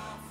[0.00, 0.29] off.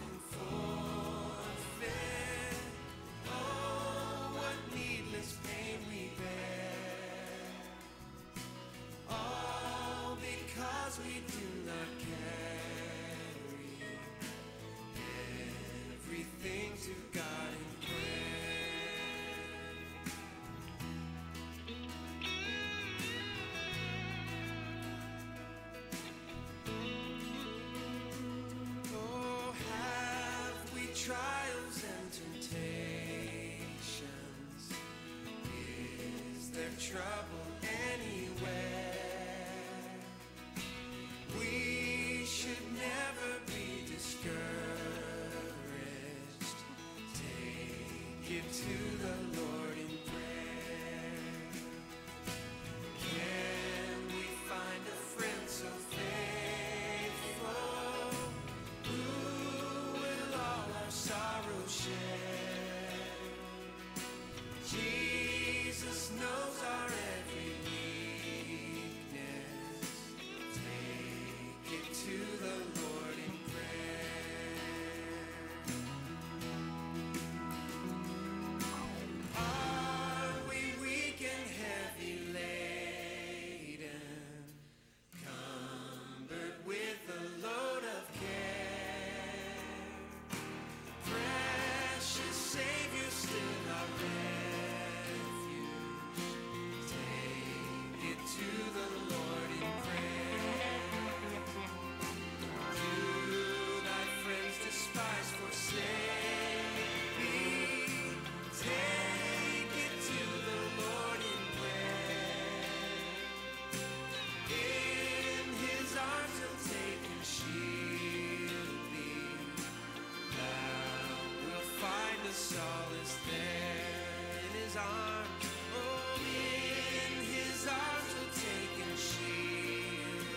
[124.79, 125.45] arms.
[125.75, 130.27] Oh, in his arms we'll take and shield.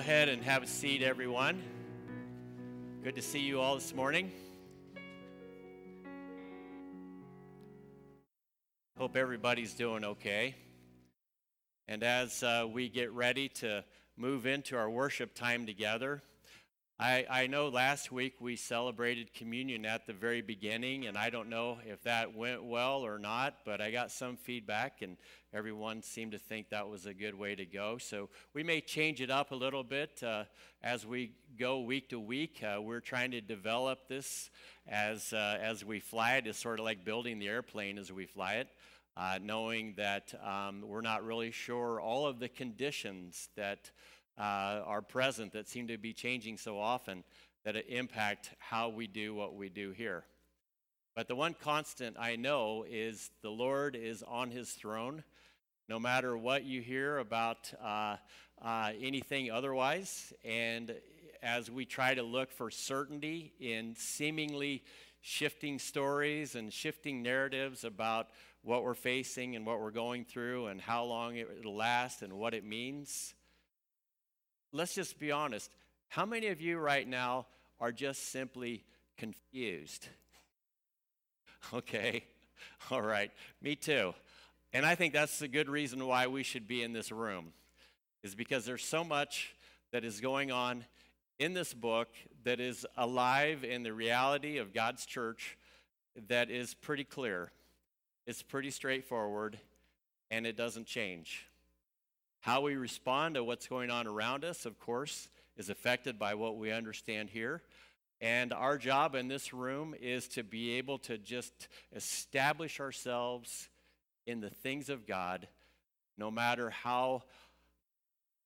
[0.00, 1.62] Ahead and have a seat, everyone.
[3.04, 4.32] Good to see you all this morning.
[8.96, 10.54] Hope everybody's doing okay.
[11.86, 13.84] And as uh, we get ready to
[14.16, 16.22] move into our worship time together,
[17.02, 21.48] I, I know last week we celebrated communion at the very beginning, and I don't
[21.48, 25.16] know if that went well or not, but I got some feedback, and
[25.54, 27.96] everyone seemed to think that was a good way to go.
[27.96, 30.44] So we may change it up a little bit uh,
[30.82, 32.62] as we go week to week.
[32.62, 34.50] Uh, we're trying to develop this
[34.86, 36.46] as, uh, as we fly it.
[36.46, 38.68] It's sort of like building the airplane as we fly it.
[39.16, 43.90] Uh, knowing that um, we're not really sure all of the conditions that
[44.40, 47.22] uh, are present that seem to be changing so often
[47.64, 50.24] that it impact how we do what we do here.
[51.14, 55.24] But the one constant I know is the Lord is on his throne.
[55.88, 58.16] No matter what you hear about uh,
[58.62, 60.94] uh, anything otherwise, and
[61.42, 64.84] as we try to look for certainty in seemingly
[65.20, 68.28] shifting stories and shifting narratives about
[68.62, 72.32] what we're facing and what we're going through and how long it will last and
[72.32, 73.34] what it means,
[74.72, 75.70] let's just be honest.
[76.08, 77.46] How many of you right now
[77.80, 78.84] are just simply
[79.16, 80.08] confused?
[81.74, 82.24] okay,
[82.90, 83.30] all right,
[83.62, 84.14] me too.
[84.72, 87.52] And I think that's a good reason why we should be in this room,
[88.22, 89.54] is because there's so much
[89.92, 90.84] that is going on
[91.38, 92.08] in this book
[92.44, 95.56] that is alive in the reality of God's church
[96.28, 97.50] that is pretty clear.
[98.26, 99.58] It's pretty straightforward,
[100.30, 101.46] and it doesn't change.
[102.40, 105.28] How we respond to what's going on around us, of course,
[105.58, 107.62] is affected by what we understand here.
[108.22, 113.68] And our job in this room is to be able to just establish ourselves
[114.26, 115.48] in the things of God,
[116.16, 117.24] no matter how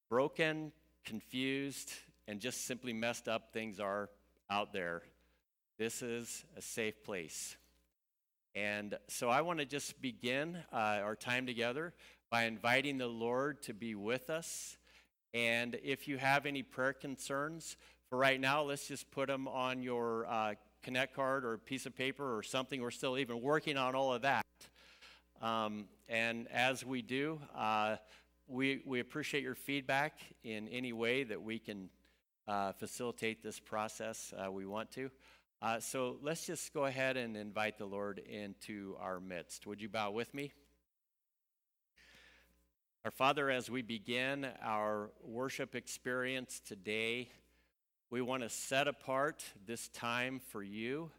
[0.08, 0.72] broken,
[1.04, 1.92] confused,
[2.26, 4.10] and just simply messed up things are
[4.50, 5.02] out there.
[5.78, 7.56] This is a safe place.
[8.54, 11.92] And so I want to just begin uh, our time together
[12.34, 14.76] by inviting the Lord to be with us.
[15.34, 17.76] And if you have any prayer concerns,
[18.10, 21.94] for right now, let's just put them on your uh, Connect card or piece of
[21.94, 22.80] paper or something.
[22.80, 24.44] We're still even working on all of that.
[25.40, 27.98] Um, and as we do, uh,
[28.48, 31.88] we, we appreciate your feedback in any way that we can
[32.48, 34.34] uh, facilitate this process.
[34.36, 35.08] Uh, we want to.
[35.62, 39.68] Uh, so let's just go ahead and invite the Lord into our midst.
[39.68, 40.50] Would you bow with me?
[43.04, 47.28] Our Father, as we begin our worship experience today,
[48.08, 51.10] we want to set apart this time for you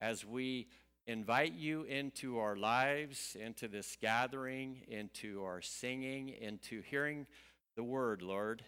[0.00, 0.68] as we
[1.08, 7.26] invite you into our lives, into this gathering, into our singing, into hearing
[7.74, 8.62] the word, Lord.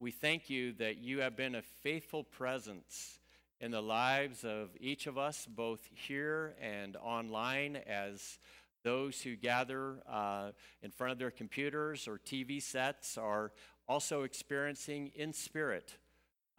[0.00, 3.18] We thank you that you have been a faithful presence
[3.60, 8.38] in the lives of each of us, both here and online, as
[8.84, 10.50] those who gather uh,
[10.82, 13.50] in front of their computers or TV sets are
[13.88, 15.96] also experiencing in spirit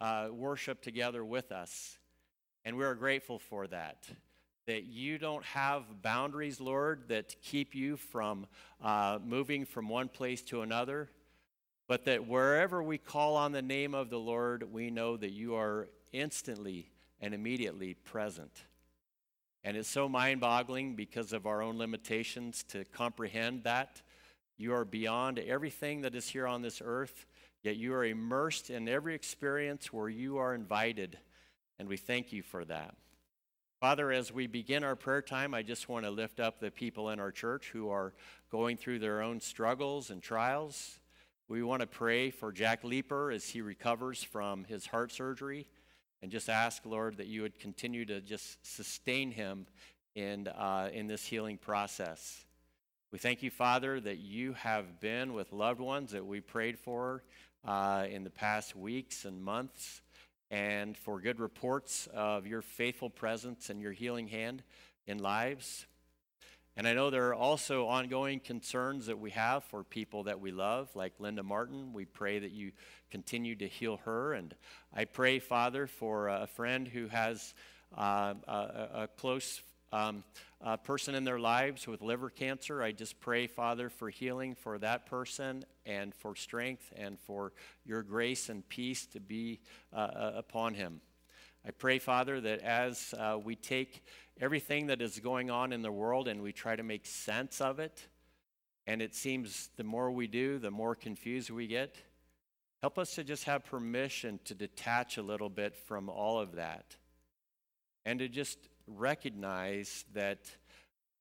[0.00, 1.98] uh, worship together with us.
[2.64, 4.08] And we are grateful for that.
[4.66, 8.46] That you don't have boundaries, Lord, that keep you from
[8.82, 11.08] uh, moving from one place to another,
[11.86, 15.54] but that wherever we call on the name of the Lord, we know that you
[15.54, 16.90] are instantly
[17.20, 18.50] and immediately present.
[19.66, 24.00] And it's so mind boggling because of our own limitations to comprehend that.
[24.56, 27.26] You are beyond everything that is here on this earth,
[27.64, 31.18] yet you are immersed in every experience where you are invited.
[31.80, 32.94] And we thank you for that.
[33.80, 37.10] Father, as we begin our prayer time, I just want to lift up the people
[37.10, 38.14] in our church who are
[38.52, 41.00] going through their own struggles and trials.
[41.48, 45.66] We want to pray for Jack Leeper as he recovers from his heart surgery
[46.22, 49.66] and just ask, Lord, that you would continue to just sustain him
[50.14, 52.44] in, uh, in this healing process.
[53.12, 57.22] We thank you, Father, that you have been with loved ones that we prayed for
[57.64, 60.00] uh, in the past weeks and months,
[60.50, 64.62] and for good reports of your faithful presence and your healing hand
[65.06, 65.86] in lives.
[66.76, 70.52] And I know there are also ongoing concerns that we have for people that we
[70.52, 71.94] love, like Linda Martin.
[71.94, 72.72] We pray that you
[73.10, 74.34] continue to heal her.
[74.34, 74.54] And
[74.94, 77.54] I pray, Father, for a friend who has
[77.96, 80.22] uh, a, a, close um,
[80.60, 82.82] a person in their lives with liver cancer.
[82.82, 87.52] I just pray, Father, for healing for that person and for strength and for
[87.86, 89.60] your grace and peace to be
[89.94, 91.00] uh, uh upon him.
[91.66, 94.04] I pray, Father, that as uh, we take
[94.40, 97.80] everything that is going on in the world and we try to make sense of
[97.80, 98.06] it,
[98.86, 101.96] and it seems the more we do, the more confused we get,
[102.82, 106.96] Help us to just have permission to detach a little bit from all of that
[108.04, 110.38] and to just recognize that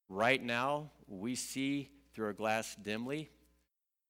[0.10, 3.32] right now we see through a glass dimly.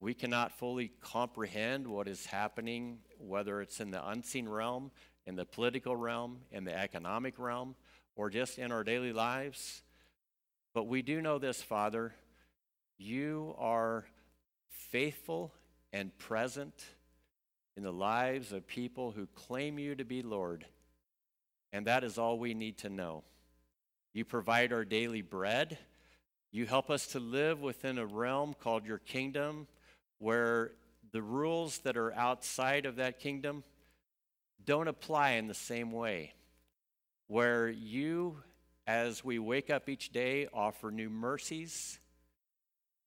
[0.01, 4.92] We cannot fully comprehend what is happening, whether it's in the unseen realm,
[5.25, 7.75] in the political realm, in the economic realm,
[8.15, 9.82] or just in our daily lives.
[10.74, 12.13] But we do know this, Father.
[12.98, 14.05] You are
[14.70, 15.53] faithful
[15.91, 16.86] and present
[17.77, 20.65] in the lives of people who claim you to be Lord.
[21.74, 23.24] And that is all we need to know.
[24.13, 25.77] You provide our daily bread.
[26.51, 29.67] You help us to live within a realm called your kingdom
[30.20, 30.72] where
[31.12, 33.63] the rules that are outside of that kingdom
[34.65, 36.34] don't apply in the same way.
[37.27, 38.38] Where you,
[38.86, 42.00] as we wake up each day, offer new mercies.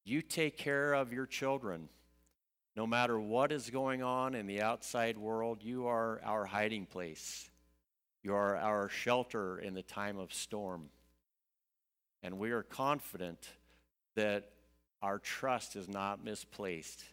[0.03, 1.89] You take care of your children.
[2.75, 7.49] No matter what is going on in the outside world, you are our hiding place.
[8.23, 10.89] You are our shelter in the time of storm.
[12.21, 13.49] And we are confident
[14.15, 14.51] that
[15.01, 17.03] our trust is not misplaced.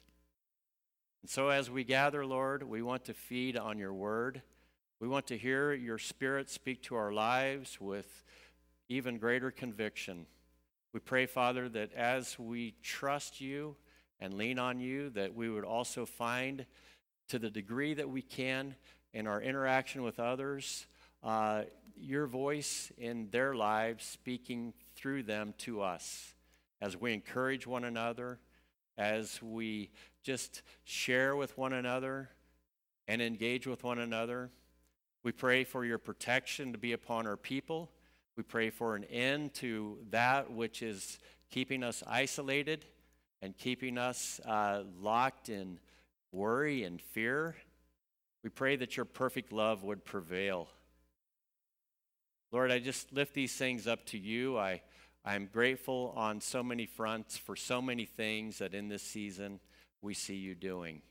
[1.27, 4.43] And so, as we gather, Lord, we want to feed on your word.
[5.01, 8.23] We want to hear your spirit speak to our lives with
[8.89, 10.27] even greater conviction.
[10.93, 13.75] We pray, Father, that as we trust you
[14.21, 16.65] and lean on you, that we would also find,
[17.31, 18.77] to the degree that we can,
[19.13, 20.87] in our interaction with others,
[21.25, 21.63] uh,
[21.97, 26.35] your voice in their lives speaking through them to us
[26.81, 28.39] as we encourage one another,
[28.97, 29.91] as we
[30.27, 32.29] just share with one another
[33.07, 34.51] and engage with one another.
[35.23, 37.93] We pray for your protection to be upon our people.
[38.37, 42.85] We pray for an end to that which is keeping us isolated
[43.41, 45.79] and keeping us uh, locked in
[46.33, 47.55] worry and fear.
[48.43, 50.67] We pray that your perfect love would prevail.
[52.51, 54.59] Lord, I just lift these things up to you.
[54.59, 54.83] I,
[55.25, 59.61] I'm grateful on so many fronts for so many things that in this season
[60.03, 61.03] we see you doing.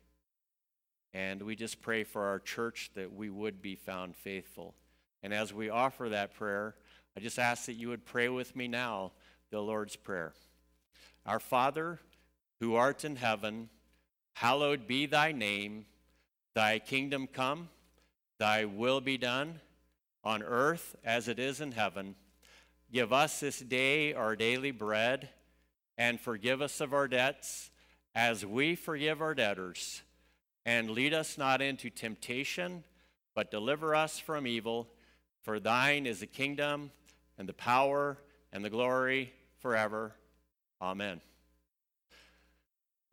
[1.14, 4.76] And we just pray for our church that we would be found faithful.
[5.24, 6.76] And as we offer that prayer,
[7.16, 9.14] I just ask that you would pray with me now
[9.50, 10.34] the Lord's Prayer.
[11.26, 12.00] Our Father,
[12.60, 13.70] who art in heaven,
[14.34, 15.86] hallowed be thy name.
[16.54, 17.70] Thy kingdom come,
[18.40, 19.60] thy will be done
[20.24, 22.16] on earth as it is in heaven.
[22.92, 25.30] Give us this day our daily bread,
[25.98, 27.72] and forgive us of our debts
[28.16, 30.02] as we forgive our debtors.
[30.66, 32.84] And lead us not into temptation,
[33.36, 34.88] but deliver us from evil.
[35.44, 36.90] For thine is the kingdom,
[37.38, 38.18] and the power,
[38.52, 40.16] and the glory forever.
[40.82, 41.22] Amen.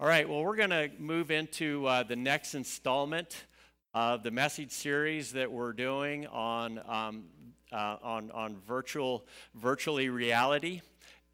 [0.00, 3.44] All right, well, we're going to move into uh, the next installment
[3.92, 7.24] of the message series that we're doing on, um,
[7.70, 10.80] uh, on, on virtual, virtually reality.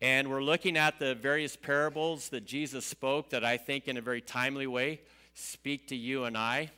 [0.01, 4.01] And we're looking at the various parables that Jesus spoke that I think, in a
[4.01, 5.01] very timely way,
[5.35, 6.71] speak to you and I.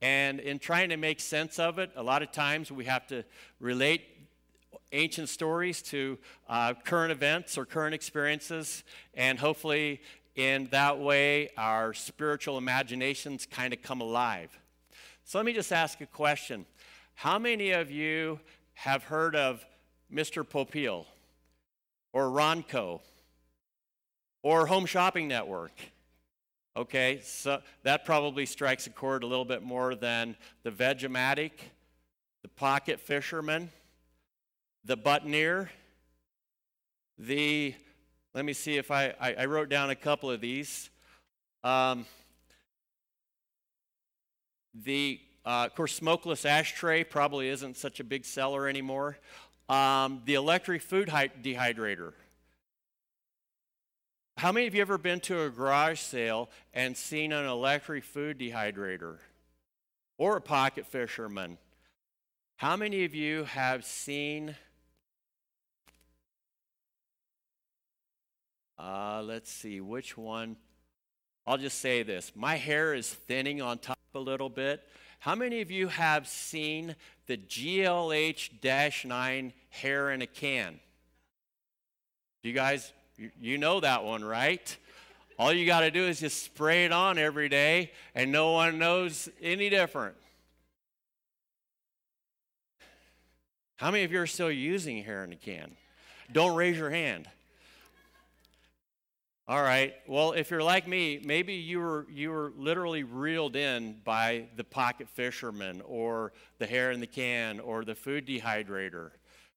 [0.00, 3.22] And in trying to make sense of it, a lot of times we have to
[3.60, 4.02] relate
[4.92, 6.18] ancient stories to
[6.48, 8.82] uh, current events or current experiences.
[9.12, 10.00] And hopefully,
[10.34, 14.58] in that way, our spiritual imaginations kind of come alive.
[15.24, 16.64] So let me just ask a question.
[17.14, 18.40] How many of you
[18.72, 19.64] have heard of
[20.12, 20.48] Mr.
[20.48, 21.06] Popeil
[22.14, 23.00] or Ronco
[24.42, 25.72] or Home Shopping Network?
[26.76, 31.50] Okay, so that probably strikes a chord a little bit more than the Vegematic,
[32.42, 33.70] the Pocket Fisherman,
[34.84, 35.68] the Buttoneer,
[37.18, 37.74] the,
[38.34, 40.90] let me see if I, I, I wrote down a couple of these.
[41.62, 42.06] Um,
[44.74, 49.16] the, uh, of course, smokeless ashtray probably isn't such a big seller anymore.
[49.68, 52.12] Um, the electric food dehydrator.
[54.36, 58.38] How many of you ever been to a garage sale and seen an electric food
[58.38, 59.18] dehydrator
[60.18, 61.56] or a pocket fisherman?
[62.56, 64.54] How many of you have seen,
[68.78, 70.56] uh, let's see, which one?
[71.46, 74.82] I'll just say this my hair is thinning on top a little bit.
[75.20, 80.80] How many of you have seen the GLH 9 hair in a can?
[82.42, 82.92] You guys,
[83.40, 84.76] you know that one, right?
[85.38, 88.78] All you got to do is just spray it on every day, and no one
[88.78, 90.14] knows any different.
[93.76, 95.72] How many of you are still using hair in a can?
[96.32, 97.28] Don't raise your hand.
[99.46, 99.92] All right.
[100.06, 104.64] Well, if you're like me, maybe you were you were literally reeled in by the
[104.64, 109.10] pocket fisherman or the hair in the can or the food dehydrator.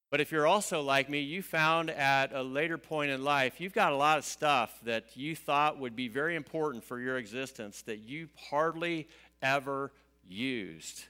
[0.10, 3.73] But if you're also like me, you found at a later point in life, you've
[3.73, 7.82] got a lot of stuff that you thought would be very important for your existence
[7.84, 9.08] that you hardly
[9.41, 9.93] ever
[10.28, 11.06] used.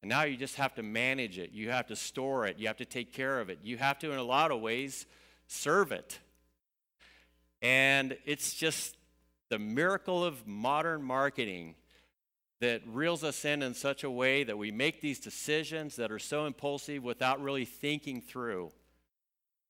[0.00, 1.50] And now you just have to manage it.
[1.50, 2.56] You have to store it.
[2.60, 3.58] You have to take care of it.
[3.64, 5.06] You have to, in a lot of ways,
[5.48, 6.20] serve it.
[7.62, 8.96] And it's just
[9.48, 11.76] the miracle of modern marketing
[12.60, 16.18] that reels us in in such a way that we make these decisions that are
[16.18, 18.72] so impulsive without really thinking through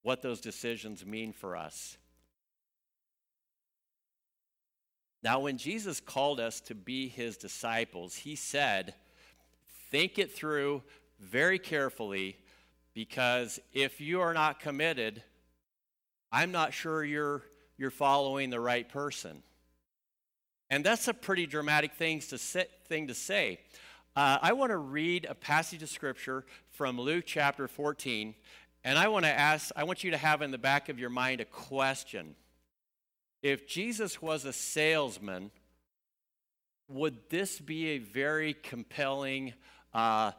[0.03, 1.97] what those decisions mean for us.
[5.23, 8.95] Now, when Jesus called us to be his disciples, he said,
[9.91, 10.83] Think it through
[11.21, 12.37] very carefully
[12.95, 15.23] because if you are not committed,
[16.31, 17.43] I'm not sure you're
[17.77, 19.43] you're following the right person.
[20.71, 22.67] And that's a pretty dramatic thing to say.
[22.87, 23.59] Thing to say.
[24.15, 28.35] Uh, I want to read a passage of scripture from Luke chapter 14,
[28.85, 31.09] and I want to ask, I want you to have in the back of your
[31.09, 32.35] mind a question.
[33.43, 35.51] If Jesus was a salesman,
[36.89, 39.55] would this be a very compelling
[39.95, 40.33] uh,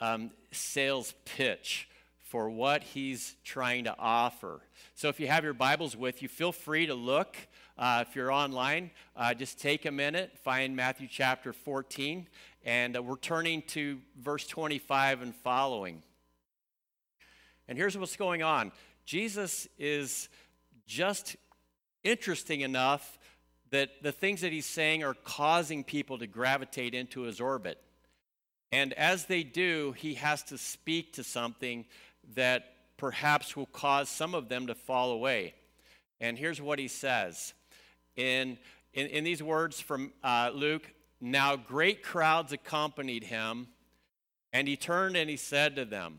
[0.00, 1.88] um, sales pitch
[2.30, 4.60] for what he's trying to offer.
[4.94, 7.36] So if you have your Bibles with you, feel free to look.
[7.76, 12.28] Uh, if you're online, uh, just take a minute, find Matthew chapter 14,
[12.64, 16.04] and uh, we're turning to verse 25 and following.
[17.66, 18.70] And here's what's going on
[19.04, 20.28] Jesus is
[20.86, 21.34] just
[22.04, 23.18] interesting enough
[23.70, 27.82] that the things that he's saying are causing people to gravitate into his orbit.
[28.72, 31.86] And as they do, he has to speak to something
[32.34, 35.54] that perhaps will cause some of them to fall away.
[36.20, 37.54] And here's what he says
[38.16, 38.58] in,
[38.92, 43.68] in, in these words from uh, Luke Now great crowds accompanied him,
[44.52, 46.18] and he turned and he said to them,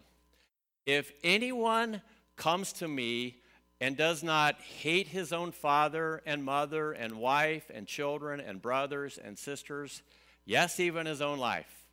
[0.85, 2.01] If anyone
[2.35, 3.41] comes to me
[3.79, 9.19] and does not hate his own father and mother and wife and children and brothers
[9.23, 10.01] and sisters,
[10.45, 11.85] yes, even his own life,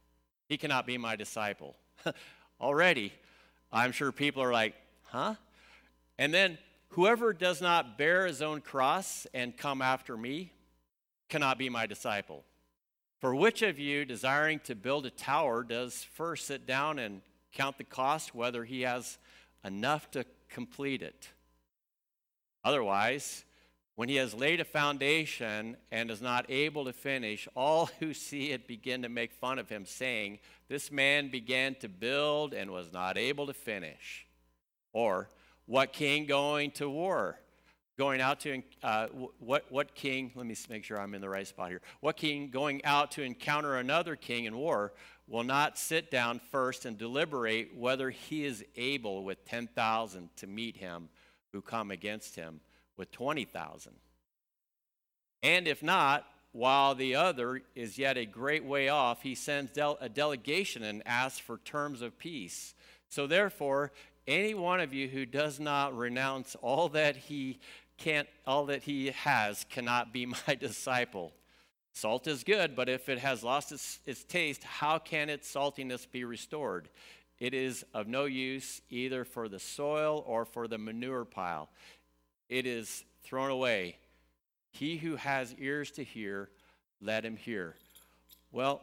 [0.48, 1.76] he cannot be my disciple.
[2.60, 3.12] Already,
[3.72, 5.34] I'm sure people are like, huh?
[6.18, 6.58] And then,
[6.90, 10.52] whoever does not bear his own cross and come after me
[11.28, 12.44] cannot be my disciple.
[13.20, 17.20] For which of you, desiring to build a tower, does first sit down and
[17.52, 19.18] count the cost, whether he has
[19.64, 21.28] enough to complete it?
[22.64, 23.44] Otherwise,
[23.98, 28.52] when he has laid a foundation and is not able to finish, all who see
[28.52, 32.92] it begin to make fun of him, saying, This man began to build and was
[32.92, 34.24] not able to finish.
[34.92, 35.28] Or,
[35.66, 37.40] what king going to war?
[37.98, 39.08] Going out to, uh,
[39.40, 41.80] what, what king, let me make sure I'm in the right spot here.
[41.98, 44.92] What king going out to encounter another king in war
[45.26, 50.76] will not sit down first and deliberate whether he is able with 10,000 to meet
[50.76, 51.08] him
[51.50, 52.60] who come against him?
[52.98, 53.92] With 20,000.
[55.42, 59.98] And if not, while the other is yet a great way off, he sends del-
[60.00, 62.74] a delegation and asks for terms of peace.
[63.08, 63.92] So therefore,
[64.26, 67.60] any one of you who does not renounce all that he
[67.96, 71.32] can't all that he has cannot be my disciple.
[71.92, 76.06] Salt is good, but if it has lost its, its taste, how can its saltiness
[76.08, 76.88] be restored?
[77.40, 81.70] It is of no use either for the soil or for the manure pile
[82.48, 83.96] it is thrown away.
[84.70, 86.50] He who has ears to hear,
[87.00, 87.74] let him hear.
[88.52, 88.82] Well,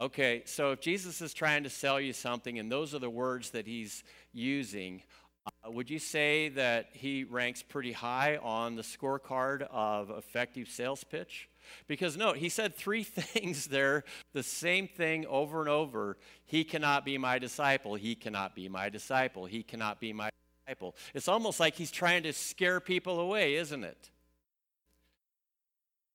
[0.00, 3.50] okay, so if Jesus is trying to sell you something and those are the words
[3.50, 5.02] that he's using,
[5.46, 11.04] uh, would you say that he ranks pretty high on the scorecard of effective sales
[11.04, 11.48] pitch?
[11.86, 16.16] Because note, he said three things there, the same thing over and over.
[16.46, 17.94] He cannot be my disciple.
[17.94, 19.44] He cannot be my disciple.
[19.46, 20.30] He cannot be my
[20.64, 20.94] disciple.
[21.14, 24.10] It's almost like he's trying to scare people away, isn't it?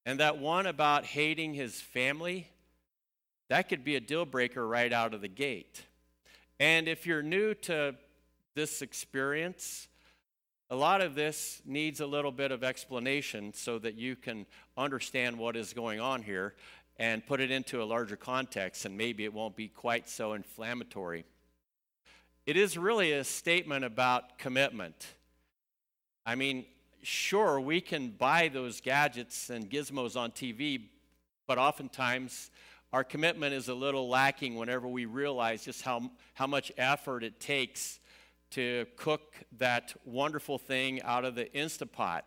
[0.05, 2.47] And that one about hating his family,
[3.49, 5.83] that could be a deal breaker right out of the gate.
[6.59, 7.95] And if you're new to
[8.55, 9.87] this experience,
[10.69, 14.45] a lot of this needs a little bit of explanation so that you can
[14.77, 16.55] understand what is going on here
[16.97, 21.23] and put it into a larger context, and maybe it won't be quite so inflammatory.
[22.49, 25.05] It is really a statement about commitment.
[26.25, 26.65] I mean,
[27.03, 30.85] sure, we can buy those gadgets and gizmos on TV,
[31.45, 32.49] but oftentimes
[32.91, 37.39] our commitment is a little lacking whenever we realize just how, how much effort it
[37.39, 37.99] takes
[38.49, 42.21] to cook that wonderful thing out of the Instapot.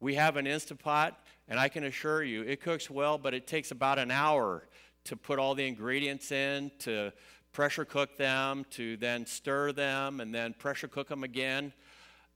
[0.00, 1.12] we have an Instapot,
[1.46, 4.66] and I can assure you it cooks well, but it takes about an hour
[5.04, 7.12] to put all the ingredients in, to
[7.56, 11.72] pressure cook them, to then stir them, and then pressure cook them again.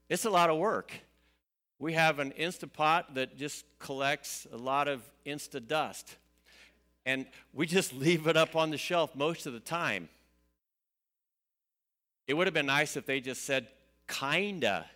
[0.09, 0.91] It's a lot of work.
[1.77, 6.17] We have an Instapot that just collects a lot of Insta dust.
[7.05, 10.09] And we just leave it up on the shelf most of the time.
[12.25, 13.67] It would have been nice if they just said,
[14.07, 14.87] kinda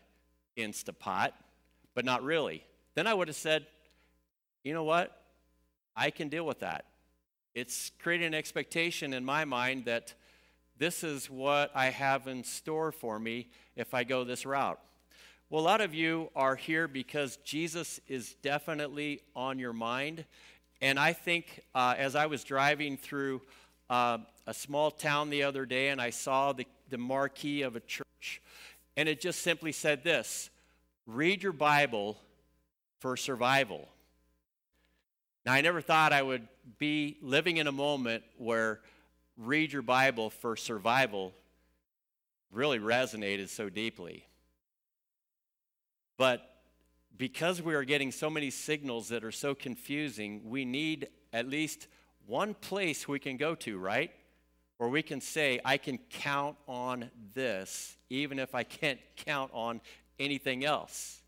[0.57, 1.33] Instapot,
[1.93, 2.63] but not really.
[2.95, 3.67] Then I would have said,
[4.63, 5.21] you know what?
[5.95, 6.85] I can deal with that.
[7.55, 10.13] It's creating an expectation in my mind that
[10.77, 14.77] this is what I have in store for me if I go this route.
[15.49, 20.25] Well, a lot of you are here because Jesus is definitely on your mind.
[20.81, 23.41] And I think uh, as I was driving through
[23.89, 27.79] uh, a small town the other day and I saw the, the marquee of a
[27.79, 28.41] church,
[28.97, 30.49] and it just simply said this
[31.07, 32.17] read your Bible
[32.99, 33.87] for survival.
[35.45, 38.81] Now, I never thought I would be living in a moment where
[39.37, 41.33] read your Bible for survival
[42.51, 44.25] really resonated so deeply.
[46.17, 46.49] But
[47.17, 51.87] because we are getting so many signals that are so confusing, we need at least
[52.27, 54.11] one place we can go to, right?
[54.77, 59.81] Where we can say, I can count on this, even if I can't count on
[60.19, 61.21] anything else.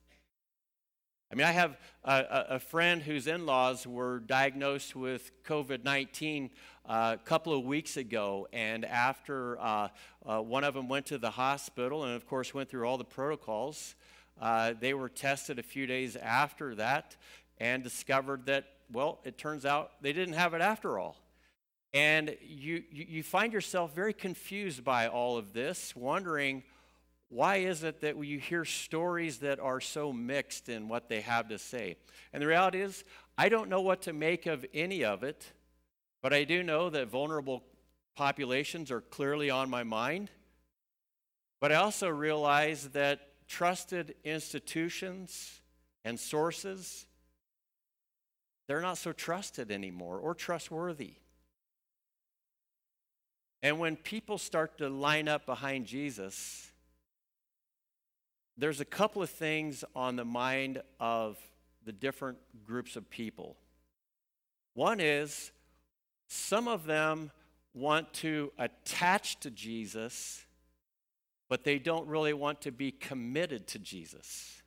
[1.29, 6.49] I mean, I have a, a friend whose in laws were diagnosed with COVID 19
[6.85, 9.89] uh, a couple of weeks ago, and after uh,
[10.25, 13.03] uh, one of them went to the hospital and, of course, went through all the
[13.03, 13.95] protocols,
[14.41, 17.17] uh, they were tested a few days after that
[17.57, 18.63] and discovered that,
[18.93, 21.17] well, it turns out they didn't have it after all.
[21.93, 26.63] And you, you find yourself very confused by all of this, wondering
[27.29, 31.49] why is it that you hear stories that are so mixed in what they have
[31.49, 31.97] to say?
[32.31, 33.03] And the reality is,
[33.37, 35.51] I don't know what to make of any of it,
[36.21, 37.63] but I do know that vulnerable
[38.15, 40.31] populations are clearly on my mind.
[41.59, 45.61] But I also realize that trusted institutions
[46.05, 47.05] and sources,
[48.67, 51.15] they're not so trusted anymore or trustworthy.
[53.61, 56.66] And when people start to line up behind Jesus,
[58.57, 61.37] there's a couple of things on the mind of
[61.85, 63.55] the different groups of people.
[64.73, 65.51] One is
[66.27, 67.31] some of them
[67.73, 70.45] want to attach to Jesus,
[71.49, 74.61] but they don't really want to be committed to Jesus.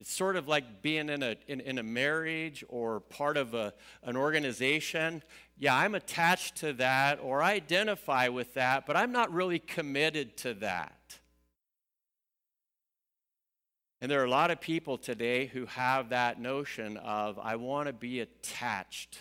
[0.00, 3.74] It's sort of like being in a, in, in, a marriage or part of a,
[4.04, 5.22] an organization.
[5.56, 10.36] Yeah, I'm attached to that or I identify with that, but I'm not really committed
[10.38, 11.18] to that.
[14.00, 17.88] And there are a lot of people today who have that notion of, I want
[17.88, 19.18] to be attached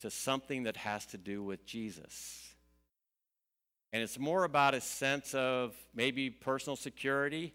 [0.00, 2.54] to something that has to do with Jesus.
[3.92, 7.54] And it's more about a sense of maybe personal security.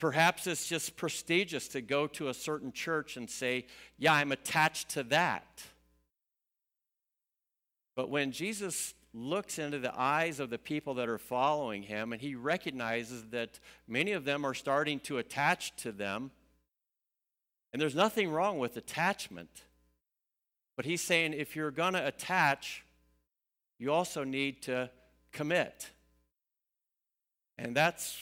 [0.00, 4.88] Perhaps it's just prestigious to go to a certain church and say, Yeah, I'm attached
[4.90, 5.62] to that.
[7.94, 12.22] But when Jesus looks into the eyes of the people that are following him and
[12.22, 16.30] he recognizes that many of them are starting to attach to them.
[17.72, 19.64] And there's nothing wrong with attachment.
[20.76, 22.84] But he's saying if you're going to attach,
[23.78, 24.90] you also need to
[25.32, 25.90] commit.
[27.58, 28.16] And that's,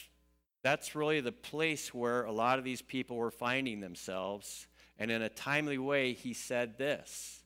[0.63, 4.67] that's really the place where a lot of these people were finding themselves.
[4.97, 7.36] And in a timely way, he said this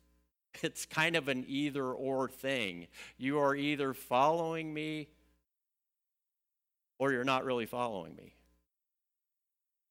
[0.62, 2.88] It's kind of an either or thing.
[3.18, 5.08] You are either following me
[7.00, 8.36] or you're not really following me,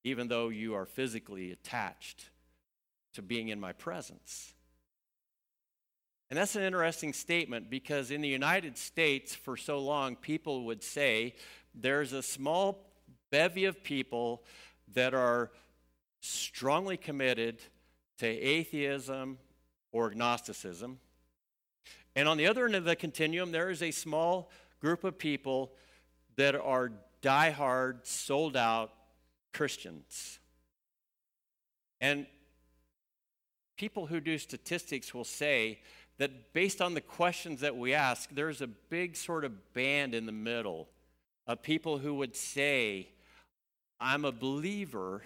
[0.05, 2.31] even though you are physically attached
[3.14, 4.55] to being in my presence.
[6.31, 10.85] And that's an interesting statement because in the United States, for so long, people would
[10.85, 11.35] say
[11.75, 12.87] there's a small
[13.33, 14.44] bevy of people
[14.94, 15.51] that are
[16.20, 17.61] strongly committed
[18.18, 19.38] to atheism
[19.92, 20.98] or agnosticism.
[22.16, 24.50] And on the other end of the continuum, there is a small
[24.81, 25.72] group of people
[26.37, 28.92] that are die-hard, sold out
[29.53, 30.38] Christians.
[32.00, 32.26] And
[33.76, 35.81] people who do statistics will say
[36.18, 40.26] that based on the questions that we ask, there's a big sort of band in
[40.26, 40.88] the middle
[41.46, 43.09] of people who would say,
[43.98, 45.22] I'm a believer,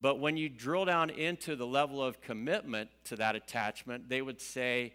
[0.00, 4.40] but when you drill down into the level of commitment to that attachment, they would
[4.40, 4.92] say,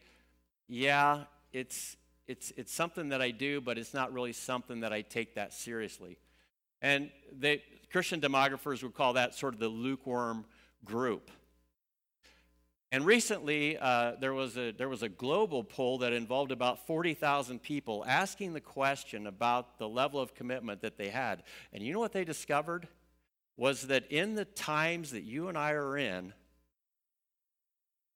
[0.68, 5.02] yeah, it's, it's, it's something that I do, but it's not really something that I
[5.02, 6.18] take that seriously.
[6.82, 10.46] And they, Christian demographers would call that sort of the lukewarm
[10.86, 11.30] group.
[12.94, 17.62] And recently, uh, there, was a, there was a global poll that involved about 40,000
[17.62, 21.44] people asking the question about the level of commitment that they had.
[21.72, 22.88] And you know what they discovered?
[23.58, 26.34] Was that in the times that you and I are in,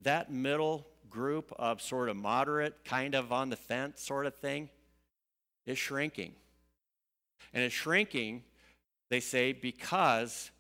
[0.02, 4.69] that middle group of sort of moderate, kind of on the fence sort of thing
[5.65, 6.34] is shrinking.
[7.54, 8.43] And it's shrinking,
[9.10, 10.52] they say, because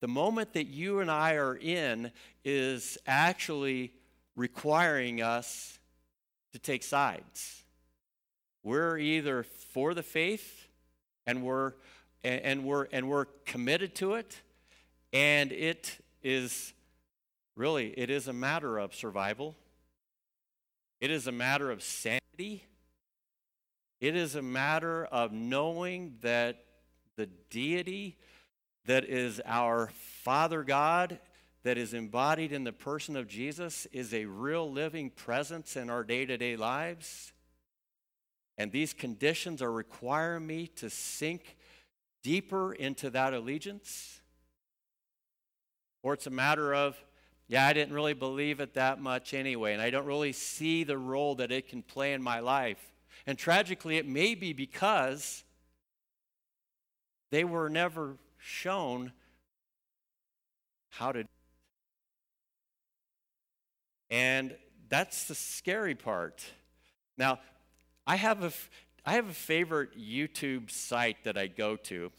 [0.00, 2.12] the moment that you and I are in
[2.44, 3.92] is actually
[4.36, 5.78] requiring us
[6.52, 7.64] to take sides.
[8.62, 10.68] We're either for the faith
[11.26, 11.72] and we're
[12.24, 14.42] and we're and we're committed to it
[15.12, 16.74] and it is
[17.54, 19.54] really it is a matter of survival.
[21.00, 22.64] It is a matter of sanity.
[24.00, 26.64] It is a matter of knowing that
[27.16, 28.18] the deity
[28.84, 29.90] that is our
[30.22, 31.18] Father God,
[31.64, 36.04] that is embodied in the person of Jesus, is a real living presence in our
[36.04, 37.32] day to day lives.
[38.58, 41.55] And these conditions are requiring me to sink
[42.26, 44.20] deeper into that allegiance.
[46.02, 46.96] Or it's a matter of,
[47.46, 50.98] yeah, I didn't really believe it that much anyway, and I don't really see the
[50.98, 52.80] role that it can play in my life.
[53.28, 55.44] And tragically, it may be because
[57.30, 59.12] they were never shown
[60.88, 61.26] how to.
[64.10, 64.56] And
[64.88, 66.44] that's the scary part.
[67.16, 67.38] Now,
[68.04, 68.52] I have a,
[69.08, 72.10] I have a favorite YouTube site that I go to,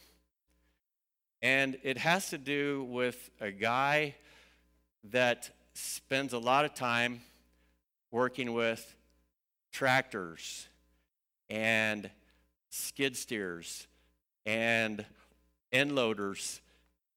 [1.42, 4.14] and it has to do with a guy
[5.10, 7.20] that spends a lot of time
[8.10, 8.96] working with
[9.70, 10.66] tractors
[11.50, 12.08] and
[12.70, 13.86] skid steers
[14.46, 15.04] and
[15.70, 16.62] end loaders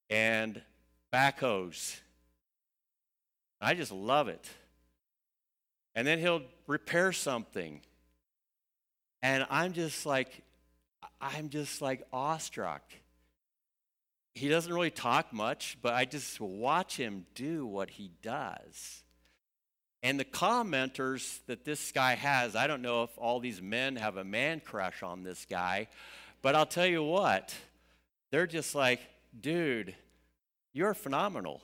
[0.10, 0.62] and
[1.14, 1.98] backhoes.
[3.62, 4.50] I just love it.
[5.96, 7.80] And then he'll repair something.
[9.22, 10.42] And I'm just like,
[11.20, 12.82] I'm just like awestruck.
[14.34, 19.04] He doesn't really talk much, but I just watch him do what he does.
[20.04, 24.18] And the commenters that this guy has, I don't know if all these men have
[24.18, 25.88] a man crush on this guy,
[26.42, 27.54] but I'll tell you what,
[28.32, 29.02] they're just like,
[29.40, 29.96] dude,
[30.74, 31.62] you're phenomenal.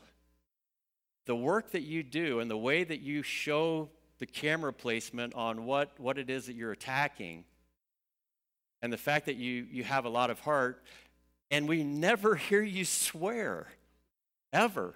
[1.25, 3.89] The work that you do and the way that you show
[4.19, 7.43] the camera placement on what, what it is that you're attacking,
[8.81, 10.83] and the fact that you, you have a lot of heart,
[11.49, 13.67] and we never hear you swear,
[14.51, 14.93] ever.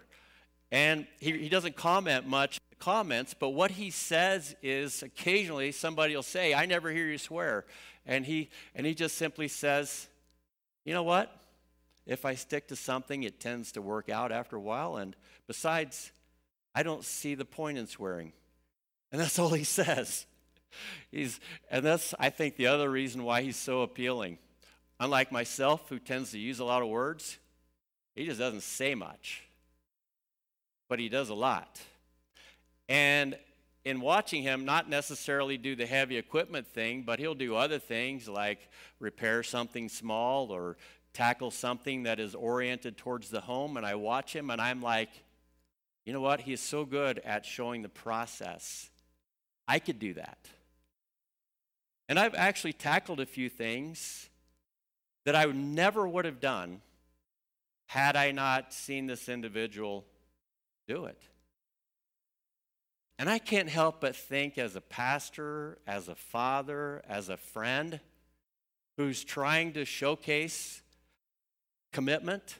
[0.72, 6.24] And he, he doesn't comment much comments, but what he says is occasionally somebody will
[6.24, 7.66] say, I never hear you swear.
[8.06, 10.08] And he, and he just simply says,
[10.84, 11.36] You know what?
[12.06, 14.98] If I stick to something, it tends to work out after a while.
[14.98, 15.16] And
[15.48, 16.12] besides,
[16.74, 18.34] I don't see the point in swearing.
[19.12, 20.26] And that's all he says.
[21.12, 24.38] He's, and that's, I think, the other reason why he's so appealing.
[25.00, 27.38] Unlike myself, who tends to use a lot of words,
[28.16, 29.44] he just doesn't say much,
[30.88, 31.82] but he does a lot.
[32.88, 33.38] And
[33.84, 38.30] in watching him, not necessarily do the heavy equipment thing, but he'll do other things
[38.30, 38.70] like
[39.00, 40.78] repair something small or
[41.14, 45.10] tackle something that is oriented towards the home, and I watch him and I'm like,
[46.06, 46.42] you know what?
[46.42, 48.91] He is so good at showing the process.
[49.68, 50.38] I could do that.
[52.10, 54.30] And I've actually tackled a few things
[55.26, 56.82] that I never would have done
[57.88, 60.06] had I not seen this individual
[60.88, 61.22] do it.
[63.20, 68.00] And I can't help but think, as a pastor, as a father, as a friend
[68.98, 70.82] who's trying to showcase
[71.94, 72.58] commitment.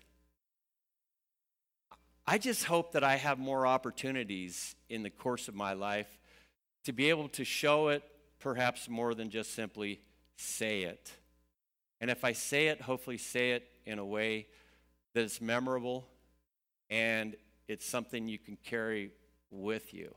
[2.28, 6.21] I just hope that I have more opportunities in the course of my life
[6.86, 8.04] to be able to show it
[8.40, 10.02] perhaps more than just simply
[10.36, 11.12] say it.
[12.00, 14.48] And if I say it, hopefully say it in a way
[15.14, 16.08] that it's memorable
[16.90, 17.36] and
[17.68, 19.12] it's something you can carry
[19.52, 20.14] with you.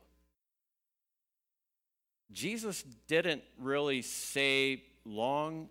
[2.31, 5.69] Jesus didn't really say long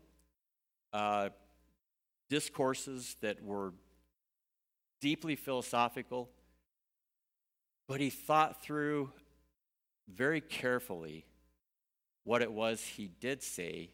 [0.92, 1.30] uh,
[2.30, 3.72] discourses that were
[5.00, 6.30] deeply philosophical,
[7.88, 9.12] but he thought through
[10.08, 11.24] very carefully
[12.24, 13.90] what it was he did say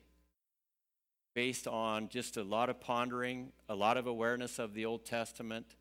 [1.35, 5.77] based on just a lot of pondering, a lot of awareness of the Old Testament,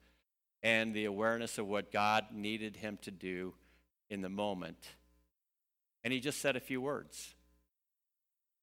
[0.61, 3.53] and the awareness of what God needed him to do
[4.09, 4.77] in the moment.
[6.03, 7.33] And he just said a few words.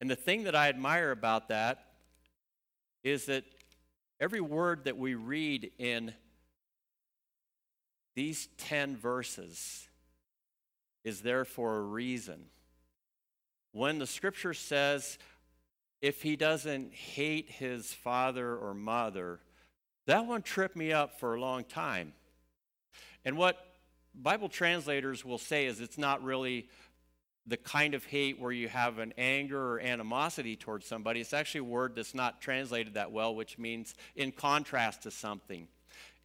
[0.00, 1.84] And the thing that I admire about that
[3.02, 3.44] is that
[4.18, 6.14] Every word that we read in
[8.14, 9.88] these 10 verses
[11.06, 12.46] is there for a reason.
[13.70, 15.18] When the scripture says,
[16.02, 19.38] if he doesn't hate his father or mother,
[20.06, 22.12] that one tripped me up for a long time.
[23.24, 23.56] And what
[24.16, 26.68] Bible translators will say is it's not really
[27.46, 31.20] the kind of hate where you have an anger or animosity towards somebody.
[31.20, 35.68] It's actually a word that's not translated that well, which means in contrast to something.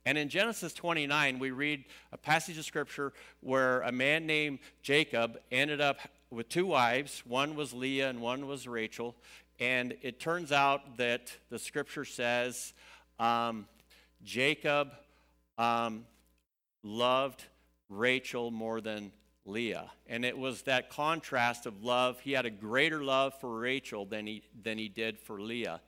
[0.05, 5.39] And in Genesis 29, we read a passage of scripture where a man named Jacob
[5.51, 5.99] ended up
[6.31, 7.21] with two wives.
[7.25, 9.15] One was Leah and one was Rachel.
[9.59, 12.73] And it turns out that the scripture says
[13.19, 13.67] um,
[14.23, 14.89] Jacob
[15.59, 16.05] um,
[16.81, 17.43] loved
[17.89, 19.11] Rachel more than
[19.45, 19.91] Leah.
[20.07, 22.19] And it was that contrast of love.
[22.21, 25.81] He had a greater love for Rachel than he, than he did for Leah.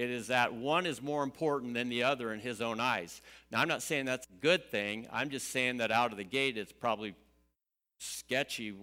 [0.00, 3.20] It is that one is more important than the other in his own eyes.
[3.50, 5.06] Now, I'm not saying that's a good thing.
[5.12, 7.14] I'm just saying that out of the gate, it's probably
[7.98, 8.74] sketchy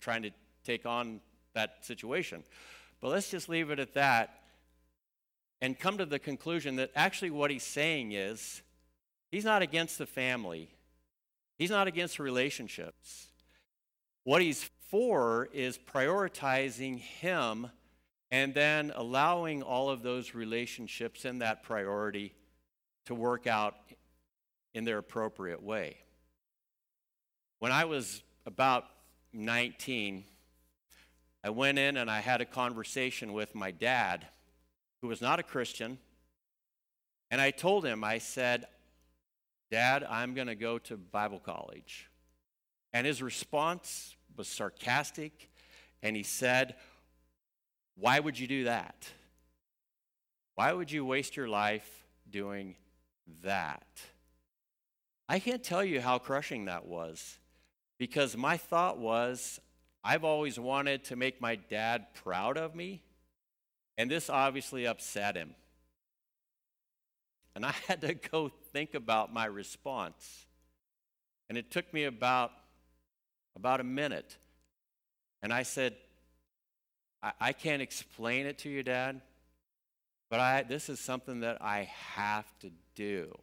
[0.00, 0.30] trying to
[0.64, 1.20] take on
[1.52, 2.42] that situation.
[3.02, 4.44] But let's just leave it at that
[5.60, 8.62] and come to the conclusion that actually what he's saying is
[9.30, 10.70] he's not against the family,
[11.58, 13.26] he's not against relationships.
[14.24, 17.68] What he's for is prioritizing him
[18.32, 22.32] and then allowing all of those relationships and that priority
[23.04, 23.76] to work out
[24.72, 25.98] in their appropriate way.
[27.58, 28.86] When I was about
[29.34, 30.24] 19,
[31.44, 34.26] I went in and I had a conversation with my dad,
[35.02, 35.98] who was not a Christian.
[37.30, 38.66] And I told him, I said,
[39.70, 42.08] Dad, I'm going to go to Bible college.
[42.94, 45.50] And his response was sarcastic.
[46.02, 46.76] And he said,
[47.96, 49.08] Why would you do that?
[50.54, 52.76] Why would you waste your life doing
[53.42, 53.86] that?
[55.28, 57.38] I can't tell you how crushing that was
[57.98, 59.60] because my thought was,
[60.04, 63.02] I've always wanted to make my dad proud of me,
[63.96, 65.54] and this obviously upset him.
[67.54, 70.46] And I had to go think about my response.
[71.48, 72.50] And it took me about,
[73.56, 74.36] about a minute.
[75.42, 75.94] And I said,
[77.22, 79.20] I, I can't explain it to you, Dad,
[80.30, 83.38] but I, this is something that I have to do.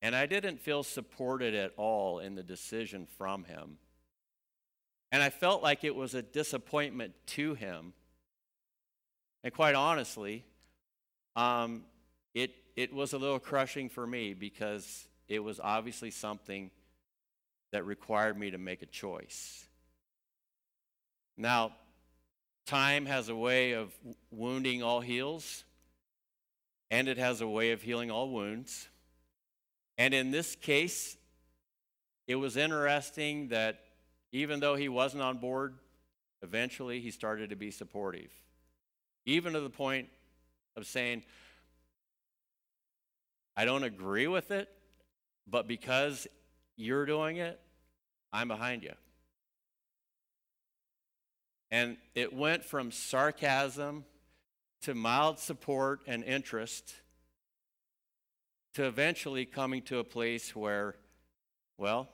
[0.00, 3.78] And I didn't feel supported at all in the decision from him.
[5.12, 7.92] And I felt like it was a disappointment to him.
[9.44, 10.44] And quite honestly,
[11.36, 11.84] um,
[12.34, 16.70] it, it was a little crushing for me because it was obviously something
[17.72, 19.66] that required me to make a choice.
[21.36, 21.72] Now,
[22.66, 23.92] time has a way of
[24.30, 25.64] wounding all heals,
[26.90, 28.88] and it has a way of healing all wounds.
[29.98, 31.16] And in this case,
[32.26, 33.80] it was interesting that
[34.32, 35.74] even though he wasn't on board,
[36.42, 38.30] eventually he started to be supportive.
[39.26, 40.08] Even to the point
[40.76, 41.22] of saying,
[43.56, 44.68] I don't agree with it,
[45.46, 46.26] but because
[46.76, 47.60] you're doing it,
[48.32, 48.92] I'm behind you.
[51.72, 54.04] And it went from sarcasm
[54.82, 56.94] to mild support and interest
[58.74, 60.96] to eventually coming to a place where,
[61.78, 62.10] well,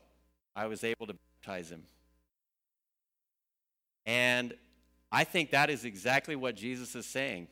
[0.55, 1.83] I was able to baptize him.
[4.07, 4.55] And
[5.11, 7.49] I think that is exactly what Jesus is saying.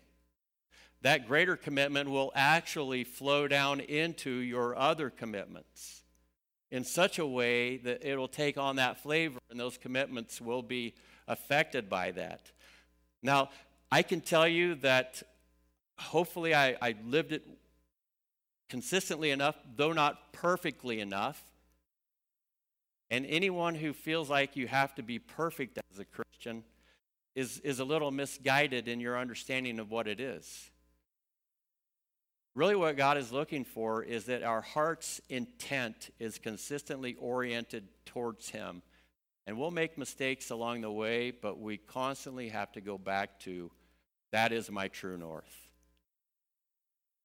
[1.02, 6.04] That greater commitment will actually flow down into your other commitments
[6.70, 10.62] in such a way that it will take on that flavor, and those commitments will
[10.62, 10.94] be
[11.28, 12.50] affected by that.
[13.22, 13.50] Now,
[13.90, 15.22] I can tell you that
[15.98, 17.46] hopefully I, I lived it
[18.68, 21.42] consistently enough, though not perfectly enough.
[23.10, 26.64] And anyone who feels like you have to be perfect as a Christian
[27.34, 30.70] is, is a little misguided in your understanding of what it is.
[32.56, 38.48] Really, what God is looking for is that our heart's intent is consistently oriented towards
[38.48, 38.82] Him.
[39.46, 43.70] And we'll make mistakes along the way, but we constantly have to go back to
[44.32, 45.70] that is my true north.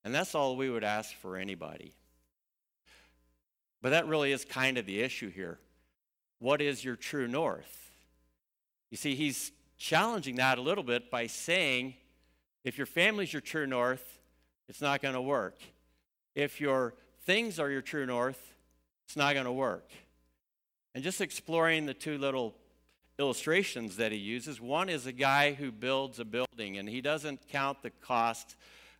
[0.03, 1.93] And that's all we would ask for anybody.
[3.81, 5.59] But that really is kind of the issue here.
[6.39, 7.91] What is your true north?
[8.91, 11.95] You see, he's challenging that a little bit by saying
[12.63, 14.19] if your family's your true north,
[14.67, 15.59] it's not going to work.
[16.35, 16.93] If your
[17.25, 18.53] things are your true north,
[19.05, 19.89] it's not going to work.
[20.93, 22.53] And just exploring the two little
[23.17, 27.47] illustrations that he uses one is a guy who builds a building and he doesn't
[27.49, 28.55] count the cost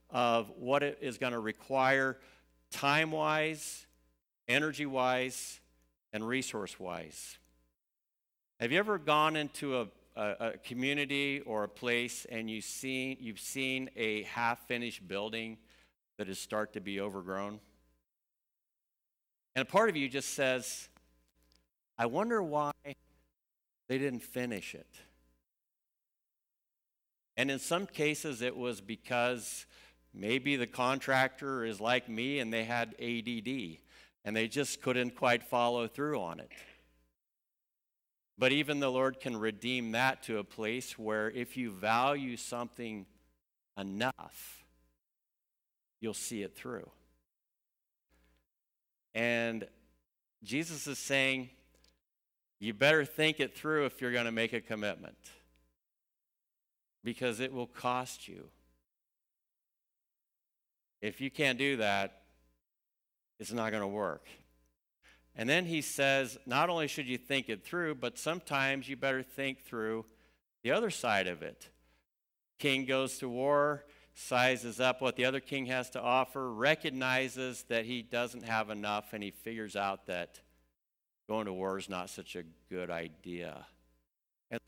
[0.09, 2.17] of what it is going to require
[2.69, 3.85] time wise,
[4.47, 5.59] energy wise,
[6.13, 7.37] and resource wise.
[8.59, 13.17] Have you ever gone into a, a, a community or a place and you seen,
[13.19, 15.57] you've seen a half finished building
[16.17, 17.59] that is start to be overgrown?
[19.55, 20.89] And a part of you just says,
[22.01, 24.87] I wonder why they didn't finish it.
[27.37, 29.67] And in some cases, it was because
[30.11, 33.77] maybe the contractor is like me and they had ADD
[34.25, 36.49] and they just couldn't quite follow through on it.
[38.35, 43.05] But even the Lord can redeem that to a place where if you value something
[43.77, 44.65] enough,
[45.99, 46.89] you'll see it through.
[49.13, 49.67] And
[50.43, 51.51] Jesus is saying,
[52.61, 55.17] you better think it through if you're going to make a commitment
[57.03, 58.49] because it will cost you.
[61.01, 62.21] If you can't do that,
[63.39, 64.27] it's not going to work.
[65.35, 69.23] And then he says, not only should you think it through, but sometimes you better
[69.23, 70.05] think through
[70.61, 71.67] the other side of it.
[72.59, 77.85] King goes to war, sizes up what the other king has to offer, recognizes that
[77.85, 80.41] he doesn't have enough, and he figures out that
[81.31, 83.65] going to war is not such a good idea.
[84.49, 84.59] And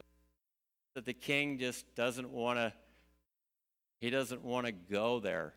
[0.96, 2.72] that the king just doesn't want to
[4.00, 5.56] he doesn't want to go there.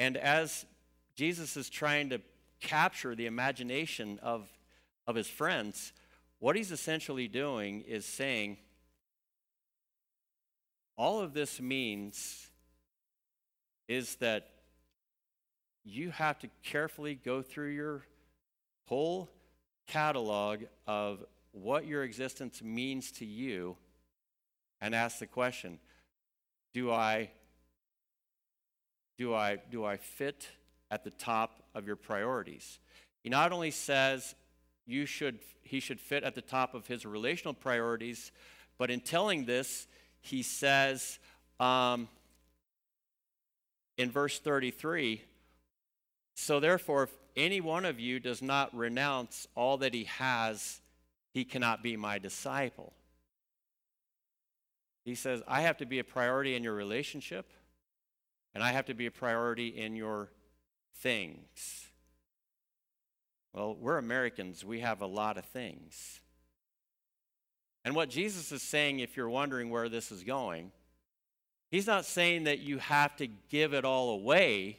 [0.00, 0.66] And as
[1.14, 2.20] Jesus is trying to
[2.60, 4.48] capture the imagination of,
[5.06, 5.92] of his friends,
[6.40, 8.56] what he's essentially doing is saying,
[10.96, 12.50] all of this means
[13.86, 14.48] is that
[15.84, 18.02] you have to carefully go through your
[18.86, 19.28] whole
[19.86, 23.76] catalog of what your existence means to you
[24.80, 25.78] and ask the question
[26.74, 27.30] do I
[29.18, 30.48] do I do I fit
[30.90, 32.78] at the top of your priorities?
[33.22, 34.34] He not only says
[34.86, 38.32] you should he should fit at the top of his relational priorities,
[38.78, 39.86] but in telling this,
[40.20, 41.18] he says
[41.60, 42.08] um,
[43.96, 45.22] in verse 33
[46.34, 50.80] so therefore if any one of you does not renounce all that he has
[51.32, 52.92] he cannot be my disciple
[55.04, 57.50] he says, I have to be a priority in your relationship,
[58.54, 60.30] and I have to be a priority in your
[60.96, 61.88] things.
[63.52, 66.20] Well, we're Americans, we have a lot of things.
[67.84, 70.70] And what Jesus is saying, if you're wondering where this is going,
[71.68, 74.78] he's not saying that you have to give it all away.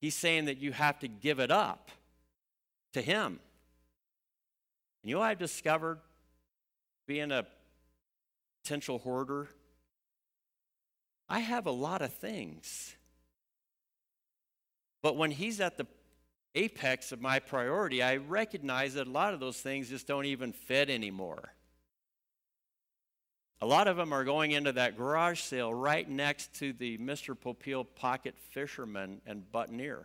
[0.00, 1.90] He's saying that you have to give it up
[2.92, 3.40] to him.
[5.02, 5.98] And you know I've discovered
[7.06, 7.46] being a
[8.62, 9.48] potential hoarder.
[11.28, 12.96] I have a lot of things.
[15.02, 15.86] But when he's at the
[16.54, 20.52] apex of my priority, I recognize that a lot of those things just don't even
[20.52, 21.52] fit anymore.
[23.60, 27.34] A lot of them are going into that garage sale right next to the Mr.
[27.34, 30.04] Popeil pocket fisherman and buttoneer.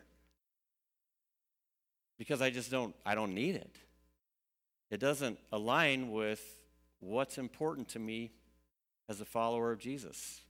[2.17, 3.75] Because I just don't I don't need it.
[4.89, 6.41] It doesn't align with
[6.99, 8.31] what's important to me
[9.09, 10.41] as a follower of Jesus.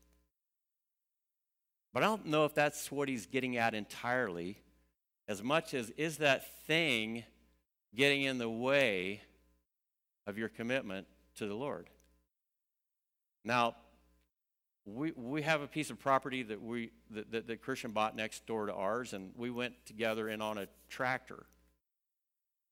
[1.93, 4.57] But I don't know if that's what he's getting at entirely,
[5.27, 7.23] as much as is that thing
[7.95, 9.21] getting in the way
[10.27, 11.89] of your commitment to the Lord.
[13.43, 13.75] Now,
[14.85, 18.45] we, we have a piece of property that we that, that, that Christian bought next
[18.45, 21.45] door to ours, and we went together in on a tractor,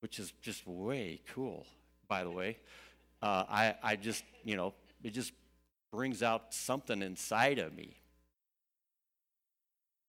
[0.02, 1.66] which is just way cool,
[2.08, 2.58] by the way.
[3.22, 5.34] Uh, I, I just, you know, it just
[5.92, 7.98] brings out something inside of me.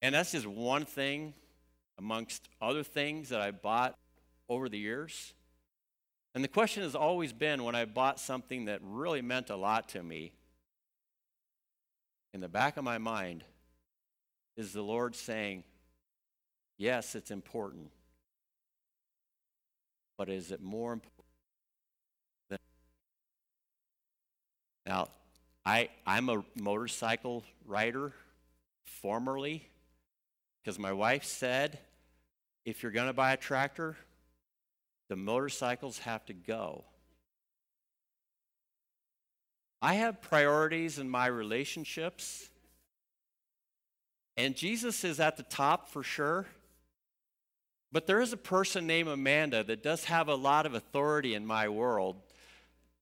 [0.03, 1.35] And that's just one thing
[1.99, 3.95] amongst other things that I bought
[4.49, 5.35] over the years.
[6.35, 9.89] And the question has always been when I bought something that really meant a lot
[9.91, 10.33] to me,
[12.33, 13.45] in the back of my mind,
[14.57, 15.65] is the Lord saying,
[16.77, 17.91] Yes, it's important.
[20.17, 21.27] But is it more important
[22.49, 22.59] than.
[24.87, 25.09] Now,
[25.67, 28.15] I, I'm a motorcycle rider
[28.85, 29.69] formerly
[30.63, 31.79] because my wife said
[32.65, 33.97] if you're going to buy a tractor,
[35.09, 36.85] the motorcycles have to go.
[39.83, 42.51] I have priorities in my relationships,
[44.37, 46.47] and Jesus is at the top for sure.
[47.93, 51.45] But there is a person named Amanda that does have a lot of authority in
[51.45, 52.17] my world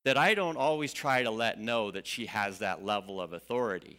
[0.04, 3.98] that I don't always try to let know that she has that level of authority.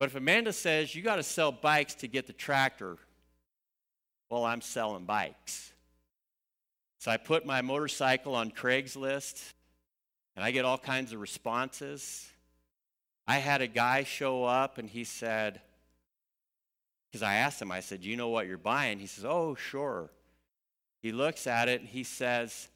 [0.00, 2.96] But if Amanda says you got to sell bikes to get the tractor,
[4.30, 5.72] well, I'm selling bikes.
[6.98, 9.52] So I put my motorcycle on Craigslist
[10.34, 12.28] and I get all kinds of responses.
[13.26, 15.60] I had a guy show up and he said,
[17.12, 18.98] because I asked him, I said, You know what you're buying?
[18.98, 20.10] He says, Oh, sure.
[21.02, 22.68] He looks at it and he says,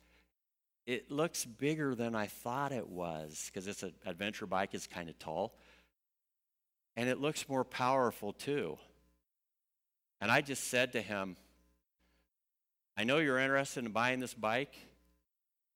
[0.86, 5.08] It looks bigger than I thought it was because it's an adventure bike, it's kind
[5.08, 5.56] of tall.
[6.96, 8.78] And it looks more powerful too.
[10.20, 11.36] And I just said to him,
[12.96, 14.74] I know you're interested in buying this bike,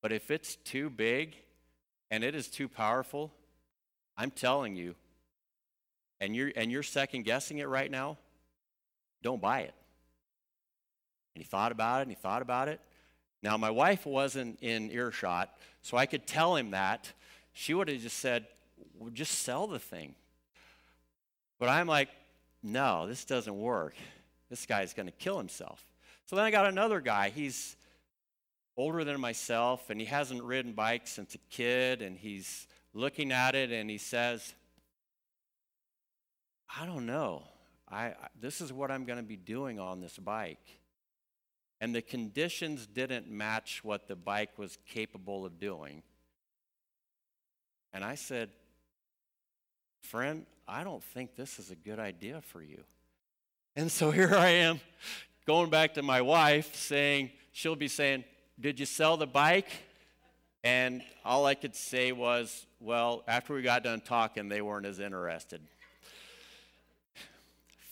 [0.02, 1.36] but if it's too big
[2.10, 3.32] and it is too powerful,
[4.16, 4.94] I'm telling you,
[6.20, 8.18] and you're, and you're second guessing it right now,
[9.22, 9.74] don't buy it.
[11.34, 12.80] And he thought about it and he thought about it.
[13.42, 17.12] Now, my wife wasn't in earshot, so I could tell him that.
[17.52, 18.46] She would have just said,
[18.98, 20.14] well, just sell the thing.
[21.58, 22.08] But I'm like,
[22.62, 23.94] no, this doesn't work.
[24.50, 25.86] This guy's going to kill himself.
[26.26, 27.30] So then I got another guy.
[27.30, 27.76] He's
[28.80, 33.54] older than myself, and he hasn't ridden bikes since a kid, and he's looking at
[33.54, 34.54] it and he says,
[36.78, 37.42] I don't know.
[37.88, 40.78] I, I this is what I'm going to be doing on this bike.
[41.80, 46.02] And the conditions didn't match what the bike was capable of doing.
[47.92, 48.50] And I said,
[50.02, 52.84] Friend, I don't think this is a good idea for you.
[53.76, 54.80] And so here I am
[55.46, 58.24] going back to my wife saying, she'll be saying,
[58.60, 59.70] Did you sell the bike?
[60.62, 65.00] And all I could say was, Well, after we got done talking, they weren't as
[65.00, 65.62] interested.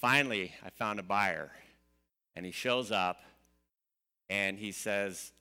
[0.01, 1.51] Finally, I found a buyer,
[2.37, 3.17] and he shows up
[4.31, 5.33] and he says,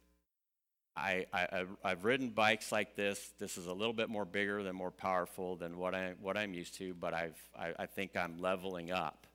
[0.95, 3.33] I, I, I've ridden bikes like this.
[3.37, 6.53] This is a little bit more bigger than more powerful than what, I, what I'm
[6.53, 9.27] used to, but I've, I, I think I'm leveling up.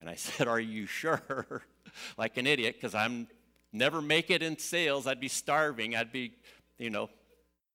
[0.00, 1.62] And I said, Are you sure?
[2.18, 3.28] like an idiot, because I'm
[3.76, 5.06] never make it in sales.
[5.06, 5.94] I'd be starving.
[5.96, 6.32] I'd be,
[6.78, 7.10] you know,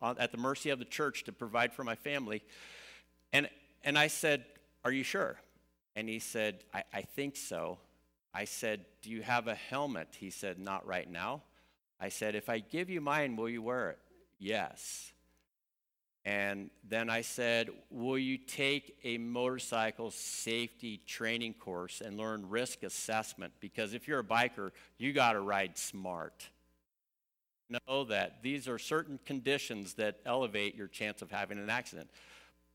[0.01, 2.43] at the mercy of the church to provide for my family.
[3.33, 3.49] And,
[3.83, 4.45] and I said,
[4.83, 5.39] Are you sure?
[5.95, 7.77] And he said, I, I think so.
[8.33, 10.09] I said, Do you have a helmet?
[10.17, 11.43] He said, Not right now.
[11.99, 13.99] I said, If I give you mine, will you wear it?
[14.39, 15.11] Yes.
[16.23, 22.83] And then I said, Will you take a motorcycle safety training course and learn risk
[22.83, 23.53] assessment?
[23.59, 26.49] Because if you're a biker, you got to ride smart.
[27.87, 32.09] Know that these are certain conditions that elevate your chance of having an accident.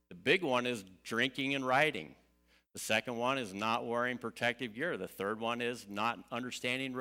[0.09, 2.14] The big one is drinking and riding.
[2.72, 4.97] The second one is not wearing protective gear.
[4.97, 6.94] The third one is not understanding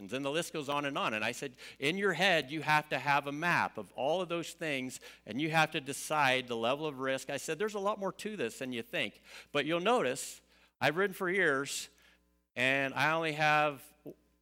[0.00, 1.14] And the list goes on and on.
[1.14, 4.28] And I said, in your head, you have to have a map of all of
[4.28, 7.30] those things, and you have to decide the level of risk.
[7.30, 9.20] I said, there's a lot more to this than you think.
[9.52, 10.40] But you'll notice,
[10.80, 11.88] I've ridden for years,
[12.54, 13.82] and I only have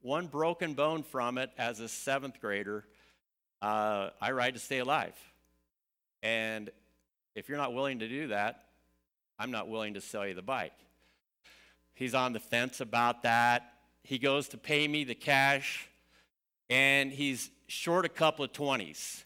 [0.02, 2.84] one broken bone from it as a seventh grader.
[3.62, 5.14] Uh, I ride to stay alive.
[6.22, 6.68] And
[7.34, 8.64] if you're not willing to do that,
[9.38, 10.72] I'm not willing to sell you the bike.
[11.94, 13.72] He's on the fence about that.
[14.06, 15.88] He goes to pay me the cash,
[16.70, 19.24] and he's short a couple of 20s.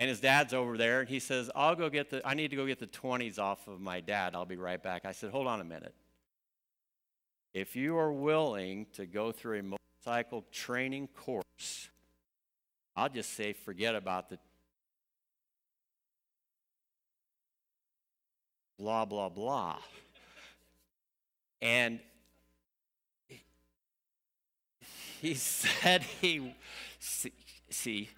[0.00, 2.56] And his dad's over there, and he says, I'll go get the, I need to
[2.56, 4.34] go get the 20s off of my dad.
[4.34, 5.04] I'll be right back.
[5.04, 5.94] I said, Hold on a minute.
[7.52, 11.90] If you are willing to go through a motorcycle training course,
[12.96, 14.38] I'll just say, forget about the
[18.78, 19.76] blah, blah, blah.
[21.60, 22.00] And
[25.22, 26.52] he said he,
[26.98, 28.10] see,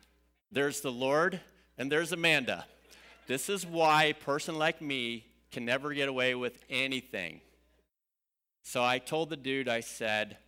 [0.50, 1.38] there's the Lord
[1.76, 2.64] and there's Amanda.
[3.26, 7.42] This is why a person like me can never get away with anything.
[8.62, 10.38] So I told the dude, I said,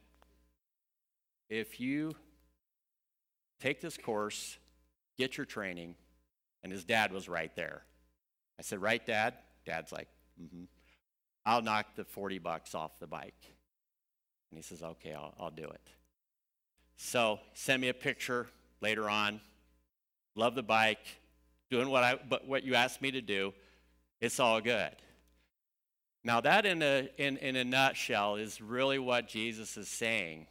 [1.51, 2.17] if you
[3.61, 4.57] take this course,
[5.19, 5.95] get your training,
[6.63, 7.83] and his dad was right there.
[8.59, 9.35] I said, Right, dad?
[9.67, 10.09] Dad's like,
[10.43, 10.65] mm-hmm.
[11.45, 13.53] I'll knock the 40 bucks off the bike.
[14.51, 15.91] And he says, okay, I'll, I'll do it.
[16.97, 18.47] So send me a picture
[18.81, 19.41] later on.
[20.35, 21.07] Love the bike,
[21.71, 23.53] doing what I but what you asked me to do.
[24.21, 24.93] It's all good.
[26.25, 30.47] Now that in a in, in a nutshell is really what Jesus is saying.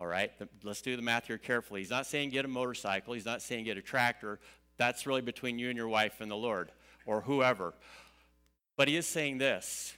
[0.00, 0.30] All right,
[0.62, 1.80] let's do the math here carefully.
[1.80, 3.14] He's not saying get a motorcycle.
[3.14, 4.38] He's not saying get a tractor.
[4.76, 6.70] That's really between you and your wife and the Lord
[7.04, 7.74] or whoever.
[8.76, 9.94] But he is saying this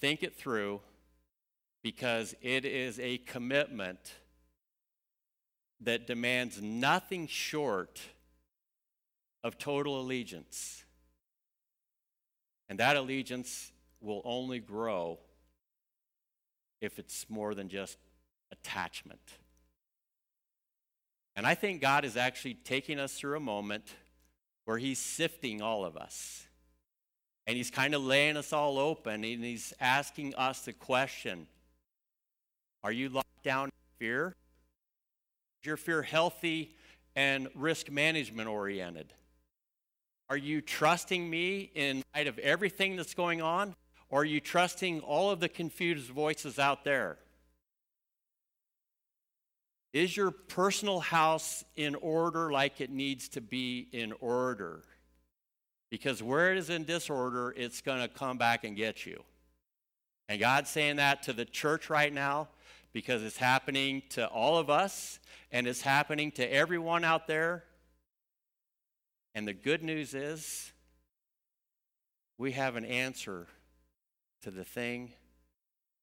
[0.00, 0.80] think it through
[1.82, 4.14] because it is a commitment
[5.80, 8.00] that demands nothing short
[9.42, 10.84] of total allegiance.
[12.68, 15.18] And that allegiance will only grow
[16.80, 17.98] if it's more than just
[18.50, 19.20] attachment.
[21.34, 23.94] And I think God is actually taking us through a moment
[24.64, 26.46] where He's sifting all of us.
[27.46, 31.46] And He's kind of laying us all open and He's asking us the question
[32.84, 34.34] Are you locked down in fear?
[35.62, 36.74] Is your fear healthy
[37.14, 39.12] and risk management oriented?
[40.28, 43.74] Are you trusting me in light of everything that's going on?
[44.08, 47.18] Or are you trusting all of the confused voices out there?
[49.92, 54.82] Is your personal house in order like it needs to be in order?
[55.90, 59.22] Because where it is in disorder, it's going to come back and get you.
[60.28, 62.48] And God's saying that to the church right now
[62.92, 65.18] because it's happening to all of us
[65.50, 67.64] and it's happening to everyone out there.
[69.34, 70.72] And the good news is
[72.38, 73.46] we have an answer
[74.42, 75.12] to the thing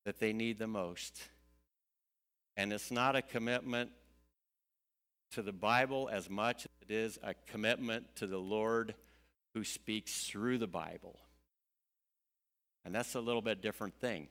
[0.06, 1.22] that they need the most.
[2.58, 3.92] And it's not a commitment
[5.32, 8.96] to the Bible as much as it is a commitment to the Lord
[9.54, 11.20] who speaks through the Bible.
[12.84, 14.28] And that's a little bit different thing.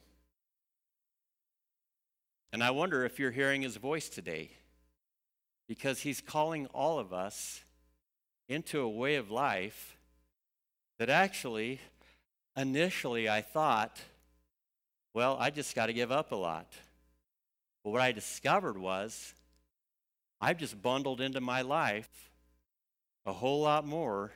[2.53, 4.51] And I wonder if you're hearing his voice today
[5.69, 7.63] because he's calling all of us
[8.49, 9.99] into a way of life
[10.99, 11.81] that actually,
[12.57, 14.01] initially, I thought,
[15.13, 16.73] well, I just got to give up a lot.
[17.85, 19.35] But what I discovered was
[20.41, 22.09] I've just bundled into my life
[23.27, 24.33] a whole lot more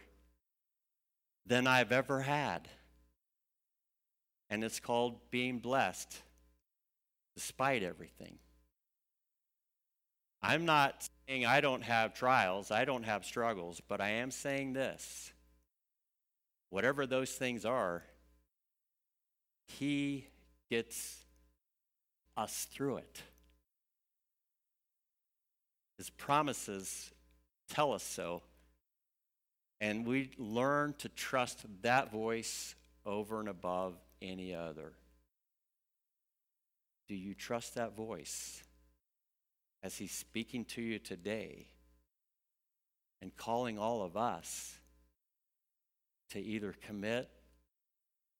[1.46, 2.68] than I've ever had.
[4.50, 6.20] And it's called being blessed
[7.34, 8.38] despite everything.
[10.42, 14.72] I'm not saying I don't have trials, I don't have struggles, but I am saying
[14.72, 15.32] this.
[16.70, 18.02] Whatever those things are,
[19.66, 20.26] He
[20.70, 21.18] gets
[22.36, 23.22] us through it.
[25.98, 27.12] His promises
[27.68, 28.42] tell us so.
[29.80, 32.74] And we learn to trust that voice
[33.04, 34.92] over and above any other.
[37.12, 38.64] Do you trust that voice
[39.82, 41.66] as he's speaking to you today
[43.20, 44.78] and calling all of us
[46.30, 47.28] to either commit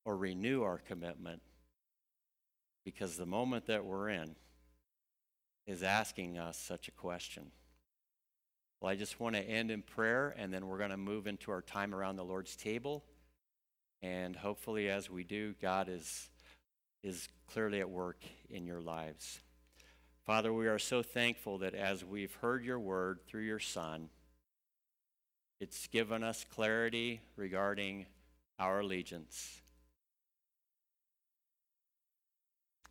[0.07, 1.43] or renew our commitment?
[2.83, 4.37] Because the moment that we're in,
[5.67, 7.51] is asking us such a question.
[8.81, 11.51] Well, I just want to end in prayer, and then we're going to move into
[11.51, 13.05] our time around the Lord's table.
[14.01, 16.31] And hopefully, as we do, God is,
[17.03, 19.41] is clearly at work in your lives.
[20.25, 24.09] Father, we are so thankful that as we've heard your word through your Son,
[25.61, 28.07] it's given us clarity regarding
[28.59, 29.61] our allegiance.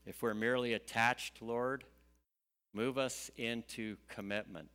[0.06, 1.86] If we're merely attached, Lord,
[2.74, 4.72] Move us into commitment.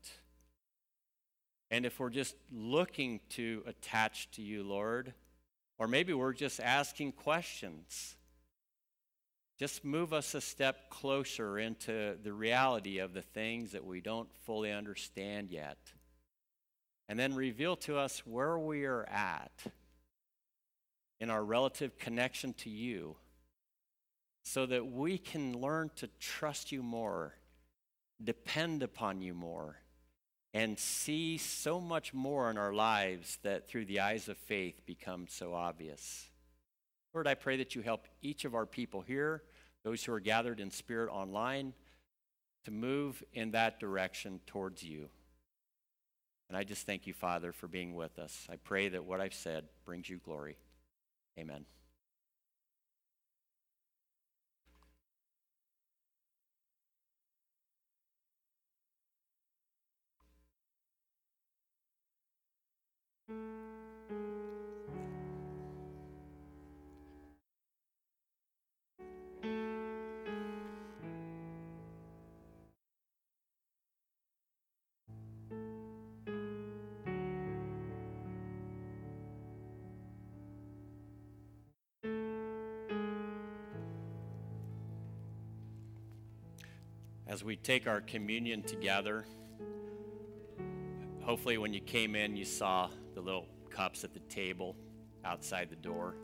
[1.71, 5.15] And if we're just looking to attach to you, Lord,
[5.79, 8.17] or maybe we're just asking questions,
[9.59, 14.29] just move us a step closer into the reality of the things that we don't
[14.45, 15.79] fully understand yet.
[17.09, 19.53] And then reveal to us where we are at
[21.21, 23.17] in our relative connection to you
[24.43, 27.35] so that we can learn to trust you more
[28.23, 29.77] depend upon you more
[30.55, 35.33] and see so much more in our lives that through the eyes of faith becomes
[35.33, 36.31] so obvious.
[37.17, 39.43] Lord, I pray that you help each of our people here,
[39.85, 41.73] those who are gathered in spirit online,
[42.67, 45.09] to move in that direction towards you.
[46.51, 48.47] And I just thank you, Father, for being with us.
[48.53, 50.59] I pray that what I've said brings you glory.
[51.39, 51.65] Amen.
[63.29, 63.66] as
[87.47, 89.25] we take our communion together,
[91.21, 94.75] hopefully when you came in, you saw the little cups at the table
[95.25, 96.17] outside the door.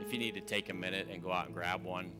[0.00, 2.10] If you need to take a minute and go out and grab one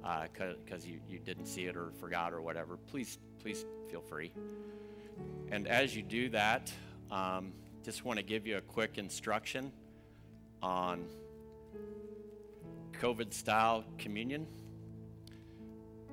[0.00, 4.32] because uh, you, you didn't see it or forgot or whatever, please, please feel free.
[5.50, 6.72] And as you do that,
[7.10, 7.52] um,
[7.84, 9.70] just want to give you a quick instruction
[10.62, 11.04] on
[12.98, 14.46] COVID style communion.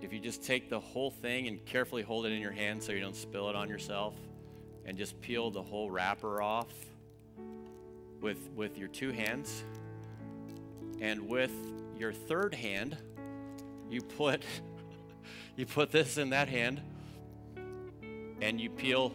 [0.02, 2.92] If you just take the whole thing and carefully hold it in your hand so
[2.92, 4.16] you don't spill it on yourself,
[4.86, 6.74] and just peel the whole wrapper off
[8.20, 9.64] with, with your two hands.
[11.00, 11.52] And with
[11.98, 12.98] your third hand,
[13.90, 14.44] you put
[15.56, 16.82] you put this in that hand
[18.42, 19.14] and you peel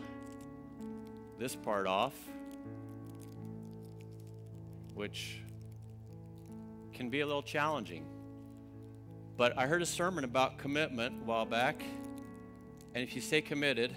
[1.39, 2.15] this part off,
[4.95, 5.41] which
[6.93, 8.05] can be a little challenging.
[9.37, 11.83] But I heard a sermon about commitment a while back,
[12.95, 13.95] and if you stay committed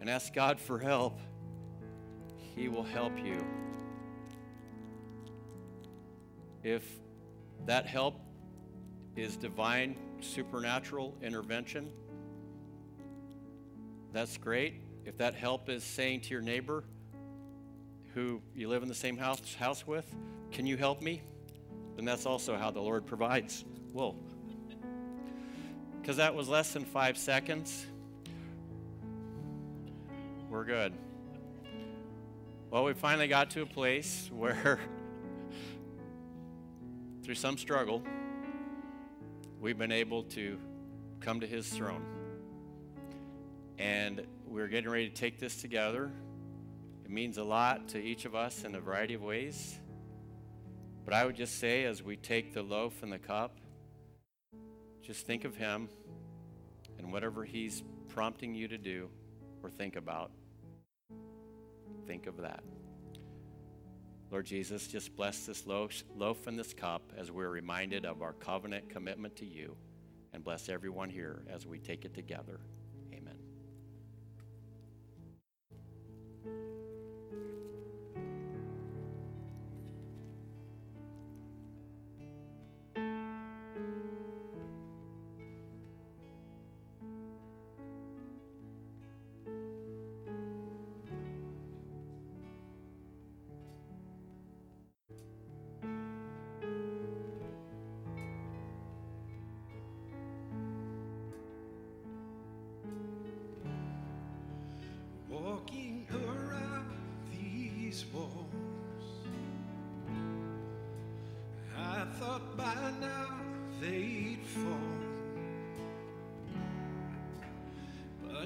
[0.00, 1.20] and ask God for help,
[2.54, 3.44] He will help you.
[6.62, 6.84] If
[7.66, 8.18] that help
[9.14, 11.90] is divine, supernatural intervention,
[14.12, 14.80] that's great.
[15.04, 16.82] If that help is saying to your neighbor
[18.14, 20.10] who you live in the same house, house with,
[20.50, 21.22] can you help me?
[21.96, 23.66] Then that's also how the Lord provides.
[23.92, 24.16] Whoa.
[26.06, 27.84] Because that was less than five seconds.
[30.48, 30.92] We're good.
[32.70, 34.78] Well, we finally got to a place where,
[37.24, 38.04] through some struggle,
[39.60, 40.60] we've been able to
[41.18, 42.04] come to His throne.
[43.76, 46.12] And we're getting ready to take this together.
[47.04, 49.76] It means a lot to each of us in a variety of ways.
[51.04, 53.58] But I would just say, as we take the loaf and the cup,
[55.06, 55.88] just think of Him
[56.98, 59.08] and whatever He's prompting you to do
[59.62, 60.32] or think about.
[62.08, 62.64] Think of that.
[64.32, 68.88] Lord Jesus, just bless this loaf, and this cup as we're reminded of our covenant
[68.88, 69.76] commitment to you,
[70.32, 72.58] and bless everyone here as we take it together.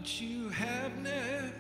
[0.01, 1.60] But you have never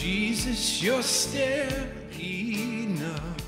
[0.00, 1.88] Jesus, you're still
[2.20, 3.47] enough.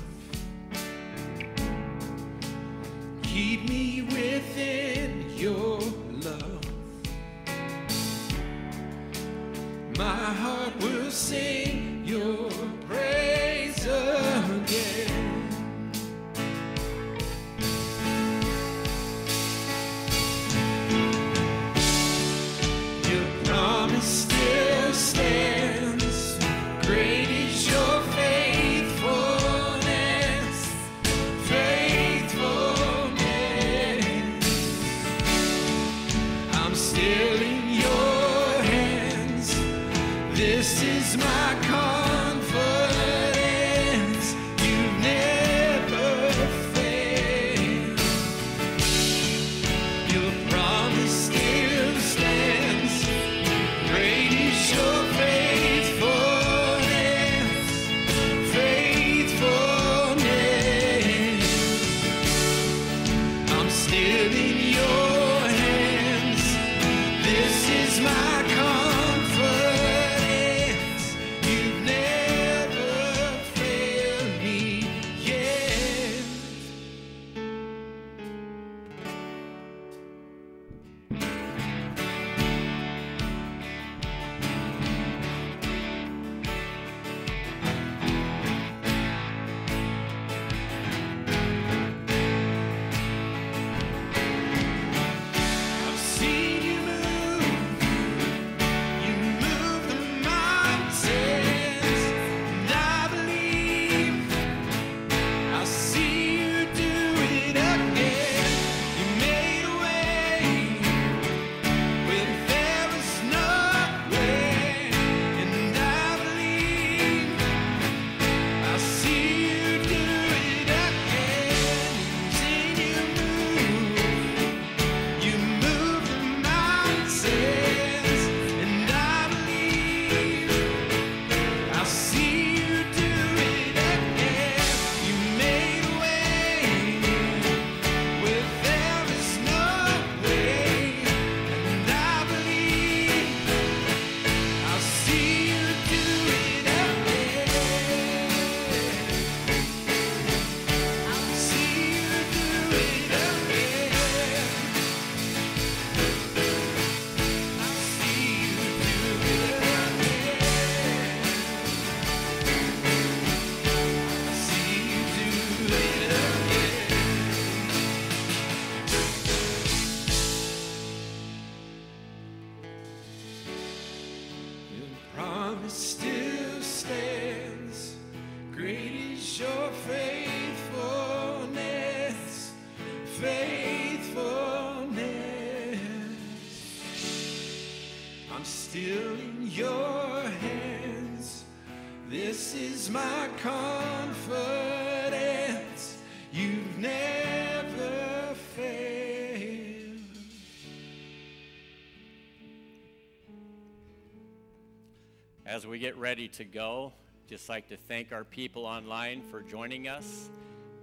[205.81, 206.93] Get ready to go,
[207.27, 210.29] just like to thank our people online for joining us.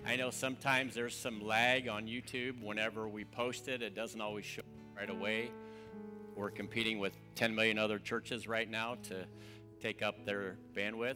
[0.05, 3.81] I know sometimes there's some lag on YouTube whenever we post it.
[3.81, 4.63] It doesn't always show
[4.97, 5.53] right away.
[6.35, 9.25] We're competing with 10 million other churches right now to
[9.81, 11.15] take up their bandwidth.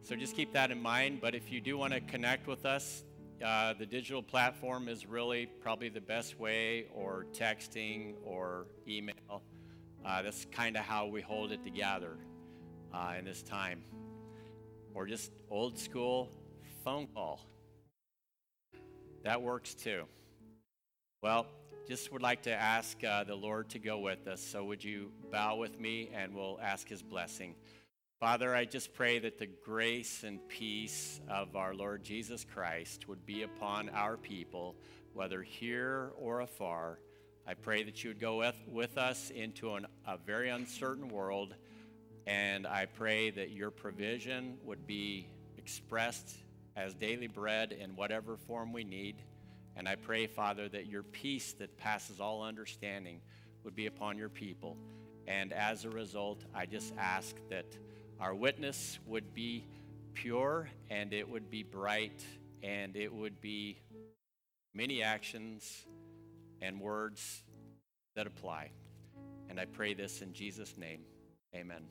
[0.00, 1.18] So just keep that in mind.
[1.20, 3.04] But if you do want to connect with us,
[3.44, 9.42] uh, the digital platform is really probably the best way, or texting or email.
[10.06, 12.16] Uh, that's kind of how we hold it together
[12.94, 13.82] uh, in this time.
[14.94, 16.30] Or just old school
[16.84, 17.40] phone call.
[19.24, 20.04] That works too.
[21.22, 21.46] Well,
[21.88, 24.40] just would like to ask uh, the Lord to go with us.
[24.40, 27.54] So, would you bow with me and we'll ask his blessing?
[28.20, 33.26] Father, I just pray that the grace and peace of our Lord Jesus Christ would
[33.26, 34.76] be upon our people,
[35.12, 37.00] whether here or afar.
[37.46, 41.54] I pray that you would go with, with us into an, a very uncertain world,
[42.26, 46.38] and I pray that your provision would be expressed
[46.76, 49.16] as daily bread in whatever form we need.
[49.76, 53.20] And I pray, Father, that your peace that passes all understanding
[53.62, 54.76] would be upon your people.
[55.26, 57.66] And as a result, I just ask that
[58.20, 59.66] our witness would be
[60.14, 62.24] pure and it would be bright
[62.62, 63.78] and it would be
[64.74, 65.84] many actions
[66.62, 67.42] and words
[68.16, 68.70] that apply.
[69.48, 71.00] And I pray this in Jesus' name.
[71.54, 71.84] Amen.